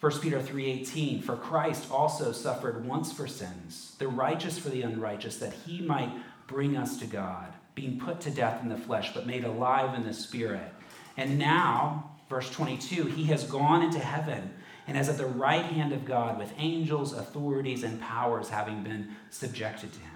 1 0.00 0.20
Peter 0.20 0.40
3:18 0.40 1.22
For 1.22 1.36
Christ 1.36 1.90
also 1.90 2.30
suffered 2.30 2.86
once 2.86 3.12
for 3.12 3.26
sins, 3.26 3.96
the 3.98 4.08
righteous 4.08 4.58
for 4.58 4.68
the 4.68 4.82
unrighteous, 4.82 5.38
that 5.38 5.54
he 5.66 5.80
might 5.80 6.12
bring 6.46 6.76
us 6.76 6.98
to 6.98 7.06
God, 7.06 7.52
being 7.74 7.98
put 7.98 8.20
to 8.20 8.30
death 8.30 8.62
in 8.62 8.68
the 8.68 8.76
flesh, 8.76 9.12
but 9.14 9.26
made 9.26 9.44
alive 9.44 9.94
in 9.94 10.04
the 10.04 10.12
spirit. 10.12 10.72
And 11.16 11.38
now, 11.38 12.10
verse 12.28 12.50
22, 12.50 13.06
he 13.06 13.24
has 13.24 13.44
gone 13.44 13.82
into 13.82 13.98
heaven 13.98 14.50
and 14.86 14.96
is 14.96 15.08
at 15.08 15.18
the 15.18 15.26
right 15.26 15.64
hand 15.64 15.92
of 15.92 16.04
God 16.04 16.38
with 16.38 16.52
angels, 16.58 17.12
authorities, 17.12 17.82
and 17.82 18.00
powers 18.00 18.50
having 18.50 18.84
been 18.84 19.16
subjected 19.30 19.92
to 19.92 19.98
him. 19.98 20.15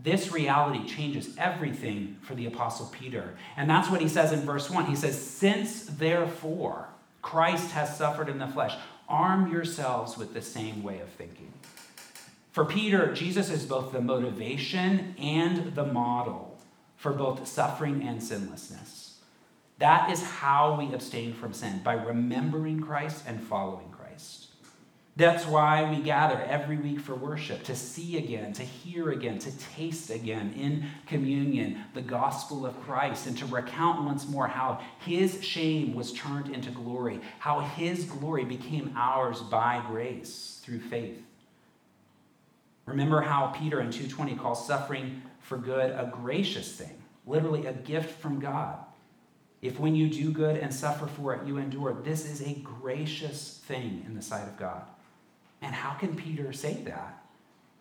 This 0.00 0.30
reality 0.30 0.86
changes 0.86 1.34
everything 1.36 2.18
for 2.22 2.34
the 2.34 2.46
Apostle 2.46 2.86
Peter. 2.86 3.34
And 3.56 3.68
that's 3.68 3.90
what 3.90 4.00
he 4.00 4.08
says 4.08 4.32
in 4.32 4.40
verse 4.40 4.70
1. 4.70 4.86
He 4.86 4.94
says, 4.94 5.20
Since 5.20 5.84
therefore 5.86 6.88
Christ 7.20 7.72
has 7.72 7.96
suffered 7.96 8.28
in 8.28 8.38
the 8.38 8.46
flesh, 8.46 8.74
arm 9.08 9.50
yourselves 9.50 10.16
with 10.16 10.34
the 10.34 10.42
same 10.42 10.82
way 10.82 11.00
of 11.00 11.08
thinking. 11.08 11.52
For 12.52 12.64
Peter, 12.64 13.12
Jesus 13.12 13.50
is 13.50 13.66
both 13.66 13.92
the 13.92 14.00
motivation 14.00 15.14
and 15.18 15.74
the 15.74 15.86
model 15.86 16.58
for 16.96 17.12
both 17.12 17.46
suffering 17.46 18.02
and 18.02 18.22
sinlessness. 18.22 19.20
That 19.78 20.10
is 20.10 20.22
how 20.22 20.76
we 20.76 20.92
abstain 20.92 21.32
from 21.32 21.52
sin, 21.52 21.80
by 21.84 21.94
remembering 21.94 22.80
Christ 22.80 23.24
and 23.26 23.40
following 23.40 23.88
Christ. 23.90 23.97
That's 25.18 25.44
why 25.46 25.90
we 25.90 26.00
gather 26.00 26.40
every 26.42 26.76
week 26.76 27.00
for 27.00 27.16
worship, 27.16 27.64
to 27.64 27.74
see 27.74 28.18
again, 28.18 28.52
to 28.52 28.62
hear 28.62 29.10
again, 29.10 29.40
to 29.40 29.58
taste 29.58 30.10
again 30.10 30.54
in 30.56 30.86
communion 31.06 31.82
the 31.92 32.02
gospel 32.02 32.64
of 32.64 32.80
Christ, 32.82 33.26
and 33.26 33.36
to 33.38 33.46
recount 33.46 34.04
once 34.04 34.28
more 34.28 34.46
how 34.46 34.80
his 35.00 35.42
shame 35.42 35.96
was 35.96 36.12
turned 36.12 36.54
into 36.54 36.70
glory, 36.70 37.20
how 37.40 37.58
his 37.58 38.04
glory 38.04 38.44
became 38.44 38.94
ours 38.96 39.40
by 39.40 39.82
grace 39.88 40.60
through 40.62 40.78
faith. 40.78 41.20
Remember 42.86 43.20
how 43.20 43.48
Peter 43.48 43.80
in 43.80 43.90
220 43.90 44.36
calls 44.36 44.64
suffering 44.64 45.20
for 45.40 45.58
good 45.58 45.90
a 45.90 46.12
gracious 46.14 46.76
thing, 46.76 47.02
literally 47.26 47.66
a 47.66 47.72
gift 47.72 48.20
from 48.20 48.38
God. 48.38 48.78
If 49.62 49.80
when 49.80 49.96
you 49.96 50.08
do 50.08 50.30
good 50.30 50.58
and 50.58 50.72
suffer 50.72 51.08
for 51.08 51.34
it, 51.34 51.44
you 51.44 51.58
endure, 51.58 51.92
this 52.04 52.24
is 52.24 52.40
a 52.40 52.54
gracious 52.60 53.60
thing 53.66 54.04
in 54.06 54.14
the 54.14 54.22
sight 54.22 54.46
of 54.46 54.56
God. 54.56 54.84
And 55.60 55.74
how 55.74 55.94
can 55.94 56.14
Peter 56.16 56.52
say 56.52 56.74
that? 56.84 57.22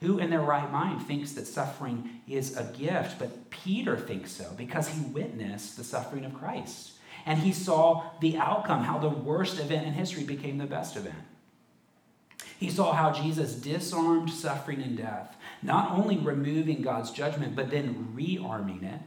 Who 0.02 0.20
in 0.20 0.30
their 0.30 0.42
right 0.42 0.72
mind 0.72 1.02
thinks 1.08 1.32
that 1.34 1.48
suffering 1.48 2.22
is 2.28 2.56
a 2.56 2.63
gift? 2.78 3.18
But 3.18 3.50
Peter 3.50 3.98
thinks 3.98 4.32
so 4.32 4.52
because 4.56 4.88
he 4.88 5.02
witnessed 5.02 5.78
the 5.78 5.84
suffering 5.84 6.26
of 6.26 6.34
Christ. 6.34 6.94
And 7.26 7.40
he 7.40 7.52
saw 7.52 8.12
the 8.22 8.38
outcome, 8.38 8.84
how 8.84 9.00
the 9.00 9.10
worst 9.10 9.60
event 9.60 9.88
in 9.88 9.94
history 9.94 10.24
became 10.24 10.58
the 10.58 10.66
best 10.66 10.96
event. 10.96 11.16
He 12.60 12.70
saw 12.70 12.94
how 12.94 13.12
Jesus 13.12 13.54
disarmed 13.54 14.30
suffering 14.30 14.82
and 14.82 14.98
death, 14.98 15.36
not 15.62 15.92
only 15.92 16.18
removing 16.18 16.82
God's 16.82 17.12
judgment, 17.12 17.56
but 17.56 17.70
then 17.70 18.13
rearming 18.16 18.84
it. 18.84 19.02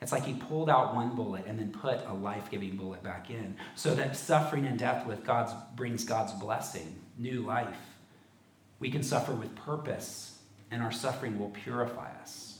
It's 0.00 0.12
like 0.12 0.24
he 0.24 0.34
pulled 0.34 0.68
out 0.68 0.94
one 0.94 1.14
bullet 1.14 1.44
and 1.46 1.58
then 1.58 1.70
put 1.70 2.04
a 2.06 2.12
life 2.12 2.50
giving 2.50 2.76
bullet 2.76 3.02
back 3.02 3.30
in, 3.30 3.56
so 3.76 3.94
that 3.94 4.16
suffering 4.16 4.66
and 4.66 4.78
death 4.78 5.06
with 5.06 5.24
God's 5.24 5.52
brings 5.76 6.04
God's 6.04 6.32
blessing, 6.32 6.96
new 7.16 7.42
life. 7.42 7.76
We 8.82 8.90
can 8.90 9.04
suffer 9.04 9.32
with 9.32 9.54
purpose, 9.54 10.40
and 10.72 10.82
our 10.82 10.90
suffering 10.90 11.38
will 11.38 11.50
purify 11.50 12.10
us. 12.20 12.58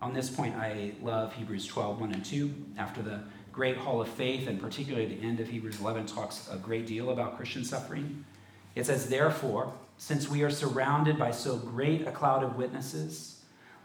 On 0.00 0.14
this 0.14 0.30
point, 0.30 0.56
I 0.56 0.92
love 1.02 1.34
Hebrews 1.34 1.66
12, 1.66 2.00
1 2.00 2.12
and 2.12 2.24
2. 2.24 2.54
After 2.78 3.02
the 3.02 3.20
great 3.52 3.76
hall 3.76 4.00
of 4.00 4.08
faith, 4.08 4.48
and 4.48 4.58
particularly 4.58 5.04
the 5.14 5.22
end 5.22 5.40
of 5.40 5.48
Hebrews 5.48 5.78
11, 5.78 6.06
talks 6.06 6.48
a 6.50 6.56
great 6.56 6.86
deal 6.86 7.10
about 7.10 7.36
Christian 7.36 7.66
suffering. 7.66 8.24
It 8.74 8.86
says, 8.86 9.10
Therefore, 9.10 9.74
since 9.98 10.26
we 10.26 10.42
are 10.42 10.48
surrounded 10.48 11.18
by 11.18 11.32
so 11.32 11.58
great 11.58 12.06
a 12.06 12.10
cloud 12.10 12.42
of 12.42 12.56
witnesses, 12.56 13.39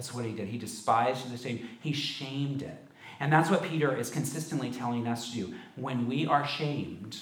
That's 0.00 0.14
what 0.14 0.24
he 0.24 0.32
did. 0.32 0.48
He 0.48 0.56
despised 0.56 1.30
the 1.30 1.36
shame, 1.36 1.68
he 1.82 1.92
shamed 1.92 2.62
it. 2.62 2.86
And 3.20 3.30
that's 3.30 3.50
what 3.50 3.62
Peter 3.62 3.94
is 3.94 4.08
consistently 4.08 4.70
telling 4.70 5.06
us 5.06 5.28
to 5.28 5.34
do. 5.34 5.54
When 5.76 6.08
we 6.08 6.26
are 6.26 6.46
shamed, 6.46 7.18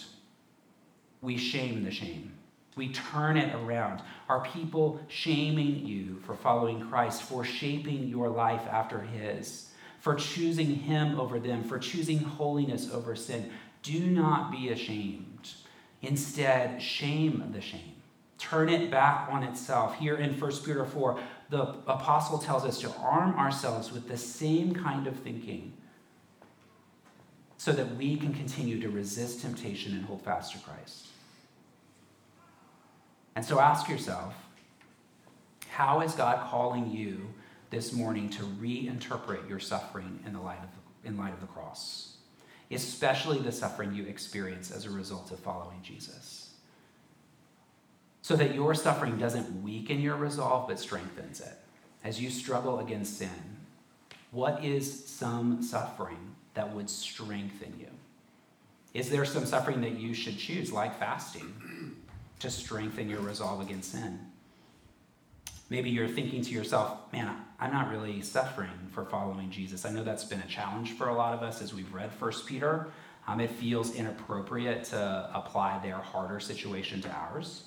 we 1.21 1.37
shame 1.39 1.83
the 1.83 1.91
shame. 1.91 2.35
We 2.77 2.93
turn 2.93 3.37
it 3.37 3.53
around. 3.53 4.01
Are 4.29 4.45
people 4.45 5.01
shaming 5.09 5.85
you 5.85 6.21
for 6.25 6.37
following 6.37 6.89
Christ, 6.89 7.23
for 7.25 7.45
shaping 7.45 8.07
your 8.07 8.29
life 8.29 8.63
after 8.71 9.01
His, 9.01 9.71
for 9.99 10.15
choosing 10.15 10.77
Him 10.77 11.19
over 11.19 11.41
them, 11.41 11.65
for 11.65 11.81
choosing 11.81 12.19
holiness 12.19 12.89
over 12.93 13.17
sin? 13.17 13.51
Do 13.83 13.99
not 13.99 14.53
be 14.53 14.69
ashamed. 14.69 15.51
Instead, 16.01 16.81
shame 16.81 17.51
the 17.53 17.61
shame. 17.61 17.98
Turn 18.39 18.69
it 18.69 18.91
back 18.91 19.29
on 19.31 19.43
itself. 19.43 19.97
Here 19.99 20.17
in 20.17 20.39
1 20.39 20.53
Peter 20.65 20.85
4, 20.85 21.21
the 21.51 21.63
apostle 21.87 22.39
tells 22.39 22.65
us 22.65 22.81
to 22.81 22.93
arm 22.97 23.35
ourselves 23.35 23.93
with 23.93 24.09
the 24.09 24.17
same 24.17 24.75
kind 24.75 25.07
of 25.07 25.17
thinking 25.17 25.73
so 27.57 27.73
that 27.73 27.97
we 27.97 28.17
can 28.17 28.33
continue 28.33 28.81
to 28.81 28.89
resist 28.89 29.43
temptation 29.43 29.93
and 29.93 30.05
hold 30.05 30.23
fast 30.23 30.53
to 30.53 30.59
Christ. 30.59 31.09
And 33.35 33.45
so 33.45 33.59
ask 33.61 33.89
yourself 33.89 34.35
how 35.71 36.01
is 36.01 36.13
God 36.13 36.49
calling 36.51 36.91
you 36.91 37.29
this 37.71 37.93
morning 37.93 38.31
to 38.31 38.43
reinterpret 38.43 39.49
your 39.49 39.61
suffering 39.61 40.21
in, 40.27 40.33
the 40.33 40.41
light 40.41 40.59
of 40.59 40.69
the, 40.71 41.09
in 41.09 41.17
light 41.17 41.33
of 41.33 41.41
the 41.41 41.47
cross, 41.47 42.17
especially 42.71 43.39
the 43.39 43.53
suffering 43.53 43.95
you 43.95 44.07
experience 44.07 44.71
as 44.71 44.87
a 44.87 44.91
result 44.91 45.31
of 45.31 45.39
following 45.41 45.81
Jesus? 45.83 46.48
So 48.29 48.37
that 48.37 48.55
your 48.55 48.75
suffering 48.75 49.17
doesn't 49.17 49.63
weaken 49.63 50.03
your 50.03 50.15
resolve 50.15 50.69
but 50.69 50.79
strengthens 50.79 51.41
it. 51.41 51.55
As 52.05 52.21
you 52.21 52.29
struggle 52.29 52.79
against 52.79 53.17
sin, 53.17 53.57
what 54.33 54.63
is 54.63 55.07
some 55.07 55.63
suffering 55.63 56.35
that 56.53 56.75
would 56.75 56.91
strengthen 56.91 57.73
you? 57.81 57.89
Is 58.93 59.09
there 59.09 59.25
some 59.25 59.47
suffering 59.47 59.81
that 59.81 59.99
you 59.99 60.13
should 60.13 60.37
choose, 60.37 60.71
like 60.71 60.99
fasting? 60.99 61.97
to 62.41 62.51
strengthen 62.51 63.09
your 63.09 63.21
resolve 63.21 63.63
against 63.63 63.93
sin. 63.93 64.19
Maybe 65.71 65.89
you're 65.89 66.07
thinking 66.07 66.43
to 66.43 66.51
yourself, 66.51 67.11
man, 67.15 67.35
I'm 67.59 67.73
not 67.73 67.91
really 67.91 68.21
suffering 68.21 68.91
for 68.93 69.07
following 69.07 69.51
Jesus. 69.51 69.87
I 69.87 69.91
know 69.91 70.05
that's 70.05 70.25
been 70.25 70.41
a 70.41 70.47
challenge 70.47 70.93
for 70.93 71.09
a 71.09 71.15
lot 71.15 71.33
of 71.33 71.43
us 71.43 71.63
as 71.63 71.73
we've 71.73 71.95
read 71.95 72.13
First 72.13 72.45
Peter. 72.45 72.89
Um, 73.27 73.41
it 73.41 73.51
feels 73.51 73.95
inappropriate 73.95 74.85
to 74.85 75.31
apply 75.33 75.81
their 75.83 75.97
harder 75.97 76.41
situation 76.41 77.01
to 77.01 77.11
ours 77.11 77.63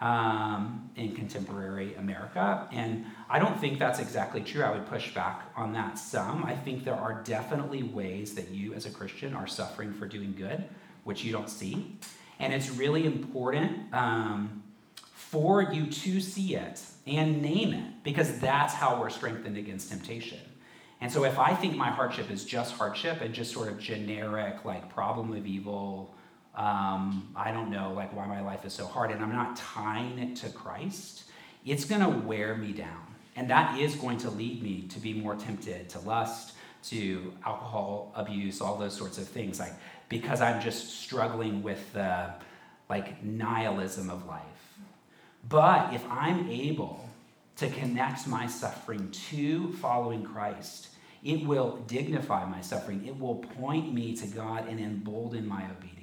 um, 0.00 0.90
in 0.96 1.14
contemporary 1.14 1.94
America. 1.94 2.68
And 2.72 3.06
I 3.30 3.38
don't 3.38 3.58
think 3.58 3.78
that's 3.78 3.98
exactly 3.98 4.42
true. 4.42 4.62
I 4.62 4.70
would 4.70 4.86
push 4.86 5.14
back 5.14 5.42
on 5.56 5.72
that 5.72 5.98
some. 5.98 6.44
I 6.44 6.54
think 6.54 6.84
there 6.84 6.94
are 6.94 7.22
definitely 7.22 7.82
ways 7.82 8.34
that 8.34 8.50
you, 8.50 8.74
as 8.74 8.86
a 8.86 8.90
Christian, 8.90 9.34
are 9.34 9.46
suffering 9.46 9.92
for 9.92 10.06
doing 10.06 10.34
good, 10.36 10.64
which 11.04 11.24
you 11.24 11.32
don't 11.32 11.48
see. 11.48 11.96
And 12.38 12.52
it's 12.52 12.70
really 12.70 13.06
important 13.06 13.92
um, 13.94 14.62
for 15.14 15.62
you 15.62 15.86
to 15.86 16.20
see 16.20 16.54
it 16.54 16.82
and 17.06 17.40
name 17.40 17.72
it 17.72 18.04
because 18.04 18.38
that's 18.38 18.74
how 18.74 19.00
we're 19.00 19.10
strengthened 19.10 19.56
against 19.56 19.90
temptation. 19.90 20.40
And 21.00 21.12
so 21.12 21.24
if 21.24 21.38
I 21.38 21.54
think 21.54 21.76
my 21.76 21.90
hardship 21.90 22.30
is 22.30 22.44
just 22.44 22.74
hardship 22.74 23.20
and 23.20 23.34
just 23.34 23.52
sort 23.52 23.68
of 23.68 23.78
generic, 23.78 24.64
like 24.64 24.92
problem 24.92 25.32
of 25.32 25.46
evil, 25.46 26.14
um, 26.56 27.28
I 27.36 27.52
don't 27.52 27.70
know, 27.70 27.92
like 27.94 28.14
why 28.14 28.26
my 28.26 28.40
life 28.40 28.64
is 28.64 28.72
so 28.72 28.86
hard, 28.86 29.10
and 29.10 29.22
I'm 29.22 29.32
not 29.32 29.56
tying 29.56 30.18
it 30.18 30.36
to 30.36 30.48
Christ, 30.48 31.24
it's 31.64 31.84
going 31.84 32.00
to 32.00 32.08
wear 32.08 32.54
me 32.56 32.72
down. 32.72 33.14
And 33.36 33.50
that 33.50 33.78
is 33.78 33.94
going 33.96 34.18
to 34.18 34.30
lead 34.30 34.62
me 34.62 34.88
to 34.88 34.98
be 34.98 35.12
more 35.12 35.34
tempted 35.34 35.90
to 35.90 35.98
lust, 36.00 36.54
to 36.84 37.34
alcohol 37.44 38.12
abuse, 38.14 38.60
all 38.60 38.76
those 38.76 38.96
sorts 38.96 39.18
of 39.18 39.28
things. 39.28 39.60
Like 39.60 39.74
because 40.08 40.40
I'm 40.40 40.60
just 40.60 41.00
struggling 41.00 41.62
with 41.62 41.92
the 41.92 42.32
like 42.88 43.22
nihilism 43.22 44.10
of 44.10 44.26
life. 44.26 44.42
But 45.48 45.92
if 45.92 46.04
I'm 46.10 46.48
able 46.48 47.08
to 47.56 47.68
connect 47.68 48.26
my 48.26 48.46
suffering 48.46 49.10
to 49.30 49.72
following 49.74 50.22
Christ, 50.22 50.88
it 51.24 51.44
will 51.44 51.78
dignify 51.86 52.48
my 52.48 52.60
suffering. 52.60 53.04
It 53.06 53.18
will 53.18 53.36
point 53.36 53.92
me 53.92 54.14
to 54.16 54.26
God 54.26 54.68
and 54.68 54.78
embolden 54.78 55.46
my 55.46 55.64
obedience. 55.64 55.95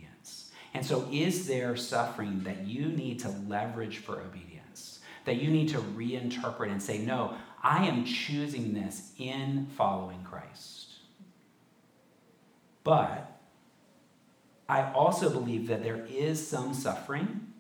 And 0.74 0.86
so, 0.86 1.08
is 1.12 1.48
there 1.48 1.76
suffering 1.76 2.42
that 2.44 2.66
you 2.66 2.88
need 2.88 3.20
to 3.20 3.30
leverage 3.48 3.98
for 3.98 4.22
obedience? 4.22 5.00
That 5.26 5.36
you 5.36 5.50
need 5.52 5.70
to 5.70 5.78
reinterpret 5.78 6.72
and 6.72 6.82
say, 6.82 6.98
no, 6.98 7.36
I 7.62 7.86
am 7.86 8.06
choosing 8.06 8.74
this 8.74 9.14
in 9.18 9.68
following 9.78 10.24
Christ. 10.24 10.88
But 12.84 13.40
I 14.68 14.92
also 14.94 15.30
believe 15.30 15.68
that 15.68 15.84
there 15.84 16.06
is 16.10 16.46
some 16.46 16.74
suffering 16.74 17.54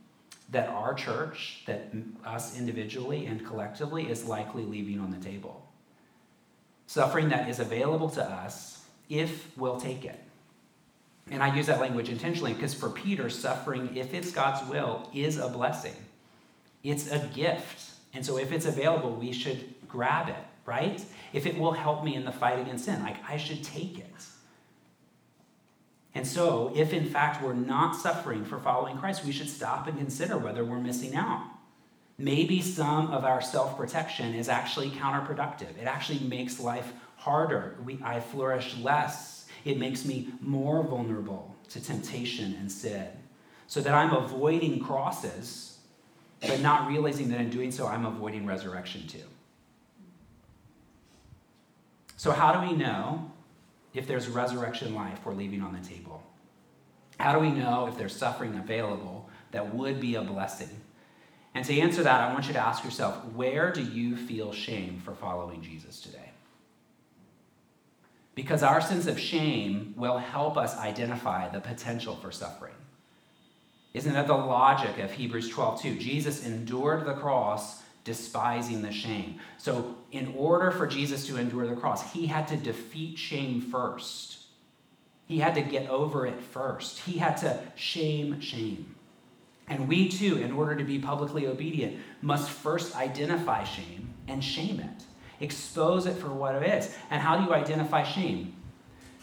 that 0.49 0.69
our 0.69 0.93
church, 0.93 1.63
that 1.65 1.91
us 2.25 2.57
individually 2.57 3.25
and 3.25 3.45
collectively, 3.45 4.09
is 4.09 4.25
likely 4.25 4.63
leaving 4.63 4.99
on 4.99 5.11
the 5.11 5.17
table. 5.17 5.67
Suffering 6.87 7.29
that 7.29 7.49
is 7.49 7.59
available 7.59 8.09
to 8.09 8.23
us 8.23 8.85
if 9.09 9.55
we'll 9.57 9.79
take 9.79 10.05
it. 10.05 10.22
And 11.31 11.41
I 11.41 11.55
use 11.55 11.67
that 11.67 11.79
language 11.79 12.09
intentionally 12.09 12.53
because 12.53 12.73
for 12.73 12.89
Peter, 12.89 13.29
suffering, 13.29 13.95
if 13.95 14.13
it's 14.13 14.31
God's 14.31 14.67
will, 14.69 15.09
is 15.13 15.37
a 15.37 15.47
blessing. 15.47 15.95
It's 16.83 17.11
a 17.11 17.19
gift. 17.33 17.91
And 18.13 18.25
so 18.25 18.37
if 18.37 18.51
it's 18.51 18.65
available, 18.65 19.11
we 19.15 19.31
should 19.31 19.73
grab 19.87 20.29
it, 20.29 20.43
right? 20.65 21.03
If 21.31 21.45
it 21.45 21.57
will 21.57 21.71
help 21.71 22.03
me 22.03 22.15
in 22.15 22.25
the 22.25 22.31
fight 22.31 22.59
against 22.59 22.85
sin, 22.85 23.01
like 23.01 23.17
I 23.27 23.37
should 23.37 23.63
take 23.63 23.99
it. 23.99 24.05
And 26.15 26.27
so, 26.27 26.71
if 26.75 26.93
in 26.93 27.05
fact 27.05 27.41
we're 27.43 27.53
not 27.53 27.95
suffering 27.95 28.45
for 28.45 28.59
following 28.59 28.97
Christ, 28.97 29.25
we 29.25 29.31
should 29.31 29.49
stop 29.49 29.87
and 29.87 29.97
consider 29.97 30.37
whether 30.37 30.63
we're 30.63 30.79
missing 30.79 31.15
out. 31.15 31.43
Maybe 32.17 32.61
some 32.61 33.07
of 33.07 33.25
our 33.25 33.41
self 33.41 33.77
protection 33.77 34.35
is 34.35 34.47
actually 34.47 34.91
counterproductive. 34.91 35.75
It 35.81 35.85
actually 35.85 36.19
makes 36.19 36.59
life 36.59 36.91
harder. 37.17 37.75
We, 37.83 37.99
I 38.03 38.19
flourish 38.19 38.77
less. 38.77 39.42
It 39.65 39.77
makes 39.77 40.05
me 40.05 40.29
more 40.41 40.83
vulnerable 40.83 41.55
to 41.69 41.83
temptation 41.83 42.55
and 42.59 42.71
sin. 42.71 43.07
So 43.67 43.81
that 43.81 43.93
I'm 43.93 44.13
avoiding 44.13 44.79
crosses, 44.79 45.79
but 46.41 46.59
not 46.59 46.87
realizing 46.87 47.29
that 47.29 47.39
in 47.39 47.49
doing 47.49 47.71
so, 47.71 47.87
I'm 47.87 48.05
avoiding 48.05 48.45
resurrection 48.45 49.07
too. 49.07 49.23
So, 52.17 52.31
how 52.31 52.53
do 52.53 52.69
we 52.69 52.73
know 52.73 53.31
if 53.93 54.07
there's 54.07 54.27
resurrection 54.27 54.95
life 54.95 55.19
we're 55.25 55.33
leaving 55.33 55.61
on 55.61 55.73
the 55.73 55.87
table? 55.87 56.23
How 57.19 57.33
do 57.33 57.39
we 57.39 57.51
know 57.51 57.87
if 57.87 57.97
there's 57.97 58.15
suffering 58.15 58.55
available 58.55 59.29
that 59.51 59.73
would 59.73 59.99
be 59.99 60.15
a 60.15 60.21
blessing? 60.21 60.69
And 61.55 61.65
to 61.65 61.79
answer 61.79 62.01
that, 62.03 62.21
I 62.21 62.33
want 62.33 62.47
you 62.47 62.53
to 62.53 62.59
ask 62.59 62.83
yourself 62.83 63.25
where 63.33 63.71
do 63.71 63.83
you 63.83 64.15
feel 64.15 64.51
shame 64.53 65.01
for 65.03 65.13
following 65.13 65.61
Jesus 65.61 66.01
today? 66.01 66.22
Because 68.35 68.63
our 68.63 68.81
sense 68.81 69.07
of 69.07 69.19
shame 69.19 69.93
will 69.95 70.17
help 70.17 70.57
us 70.57 70.77
identify 70.77 71.49
the 71.49 71.59
potential 71.59 72.15
for 72.15 72.31
suffering. 72.31 72.73
Isn't 73.93 74.13
that 74.13 74.27
the 74.27 74.33
logic 74.33 74.97
of 74.97 75.11
Hebrews 75.11 75.49
12 75.49 75.81
2? 75.81 75.95
Jesus 75.99 76.45
endured 76.45 77.05
the 77.05 77.13
cross 77.13 77.83
despising 78.03 78.81
the 78.81 78.91
shame. 78.91 79.39
So, 79.57 79.95
in 80.11 80.33
order 80.35 80.71
for 80.71 80.87
Jesus 80.87 81.27
to 81.27 81.37
endure 81.37 81.67
the 81.67 81.75
cross, 81.75 82.11
he 82.11 82.25
had 82.25 82.47
to 82.49 82.57
defeat 82.57 83.17
shame 83.17 83.61
first. 83.61 84.39
He 85.27 85.39
had 85.39 85.55
to 85.55 85.61
get 85.61 85.89
over 85.89 86.25
it 86.25 86.41
first. 86.41 86.99
He 86.99 87.17
had 87.17 87.37
to 87.37 87.59
shame 87.75 88.41
shame. 88.41 88.95
And 89.67 89.87
we 89.87 90.09
too, 90.09 90.37
in 90.37 90.51
order 90.51 90.75
to 90.75 90.83
be 90.83 90.99
publicly 90.99 91.47
obedient, 91.47 91.97
must 92.21 92.49
first 92.49 92.95
identify 92.95 93.63
shame 93.63 94.13
and 94.27 94.43
shame 94.43 94.79
it. 94.79 95.03
Expose 95.43 96.05
it 96.05 96.15
for 96.15 96.29
what 96.29 96.55
it 96.55 96.63
is. 96.63 96.95
And 97.09 97.21
how 97.21 97.37
do 97.37 97.43
you 97.43 97.53
identify 97.53 98.03
shame? 98.03 98.55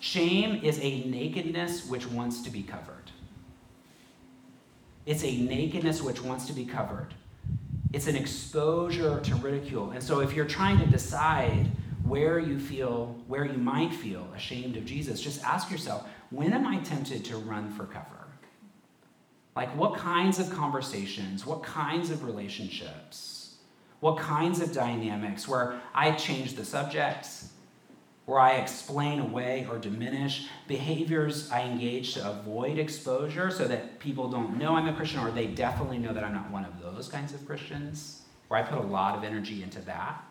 Shame 0.00 0.61
is 0.62 0.78
a 0.83 1.04
nakedness 1.04 1.87
which 1.87 2.06
wants 2.06 2.42
to 2.42 2.50
be 2.50 2.62
covered. 2.62 3.11
It's 5.06 5.24
a 5.24 5.35
nakedness 5.38 6.02
which 6.02 6.22
wants 6.22 6.44
to 6.46 6.52
be 6.52 6.66
covered. 6.66 7.14
It's 7.94 8.06
an 8.06 8.16
exposure 8.16 9.18
to 9.20 9.35
ridicule. 9.37 9.92
And 9.92 10.02
so 10.02 10.20
if 10.20 10.35
you're 10.35 10.44
trying 10.44 10.78
to 10.80 10.87
decide 10.87 11.66
where 12.04 12.38
you 12.38 12.59
feel, 12.59 13.18
where 13.26 13.46
you 13.46 13.56
might 13.56 13.94
feel 13.94 14.28
ashamed 14.37 14.76
of 14.76 14.85
Jesus, 14.85 15.22
just 15.22 15.42
ask 15.42 15.70
yourself, 15.70 16.06
when 16.28 16.52
am 16.52 16.66
I 16.66 16.80
tempted 16.80 17.24
to 17.24 17.38
run 17.38 17.70
for 17.70 17.87
cover? 17.87 18.28
Like 19.56 19.74
what 19.74 19.94
kinds 19.94 20.38
of 20.38 20.50
conversations, 20.50 21.46
what 21.46 21.62
kinds 21.62 22.11
of 22.11 22.24
relationships, 22.24 23.39
What 24.00 24.16
kinds 24.16 24.60
of 24.60 24.72
dynamics 24.72 25.46
where 25.46 25.80
I 25.94 26.12
change 26.12 26.54
the 26.54 26.64
subjects, 26.64 27.52
where 28.24 28.40
I 28.40 28.52
explain 28.52 29.20
away 29.20 29.66
or 29.68 29.78
diminish 29.78 30.48
behaviors 30.68 31.50
I 31.50 31.62
engage 31.62 32.14
to 32.14 32.30
avoid 32.30 32.78
exposure 32.78 33.50
so 33.50 33.66
that 33.68 33.98
people 33.98 34.30
don't 34.30 34.56
know 34.56 34.76
I'm 34.76 34.88
a 34.88 34.94
Christian 34.94 35.20
or 35.20 35.30
they 35.30 35.48
definitely 35.48 35.98
know 35.98 36.12
that 36.12 36.24
I'm 36.24 36.34
not 36.34 36.50
one 36.50 36.64
of 36.64 36.80
those 36.80 37.08
kinds 37.08 37.34
of 37.34 37.44
Christians, 37.46 38.22
where 38.48 38.58
I 38.58 38.62
put 38.62 38.78
a 38.78 38.86
lot 38.86 39.16
of 39.16 39.24
energy 39.24 39.62
into 39.62 39.80
that. 39.82 40.24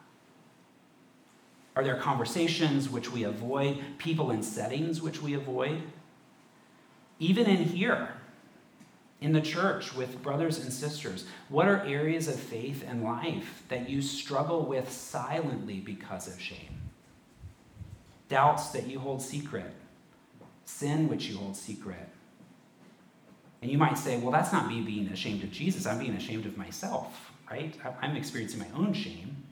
Are 1.75 1.83
there 1.83 1.97
conversations 1.97 2.89
which 2.89 3.11
we 3.11 3.23
avoid, 3.23 3.79
people 3.99 4.31
and 4.31 4.43
settings 4.43 5.01
which 5.01 5.21
we 5.21 5.33
avoid? 5.33 5.81
Even 7.19 7.45
in 7.45 7.63
here, 7.63 8.13
in 9.21 9.33
the 9.33 9.41
church 9.41 9.93
with 9.93 10.21
brothers 10.23 10.59
and 10.59 10.71
sisters, 10.71 11.25
what 11.49 11.67
are 11.67 11.85
areas 11.85 12.27
of 12.27 12.39
faith 12.39 12.83
and 12.87 13.03
life 13.03 13.63
that 13.67 13.89
you 13.89 14.01
struggle 14.01 14.65
with 14.65 14.91
silently 14.91 15.79
because 15.79 16.27
of 16.27 16.39
shame? 16.39 16.81
Doubts 18.29 18.69
that 18.69 18.87
you 18.87 18.99
hold 18.99 19.21
secret, 19.21 19.73
sin 20.65 21.09
which 21.09 21.27
you 21.27 21.37
hold 21.37 21.57
secret. 21.57 22.07
And 23.61 23.69
you 23.69 23.77
might 23.77 23.97
say, 23.97 24.17
well, 24.19 24.31
that's 24.31 24.53
not 24.53 24.69
me 24.69 24.81
being 24.81 25.07
ashamed 25.07 25.43
of 25.43 25.51
Jesus, 25.51 25.85
I'm 25.85 25.99
being 25.99 26.15
ashamed 26.15 26.45
of 26.45 26.57
myself, 26.57 27.31
right? 27.49 27.75
I'm 28.01 28.15
experiencing 28.15 28.59
my 28.59 28.67
own 28.77 28.93
shame. 28.93 29.43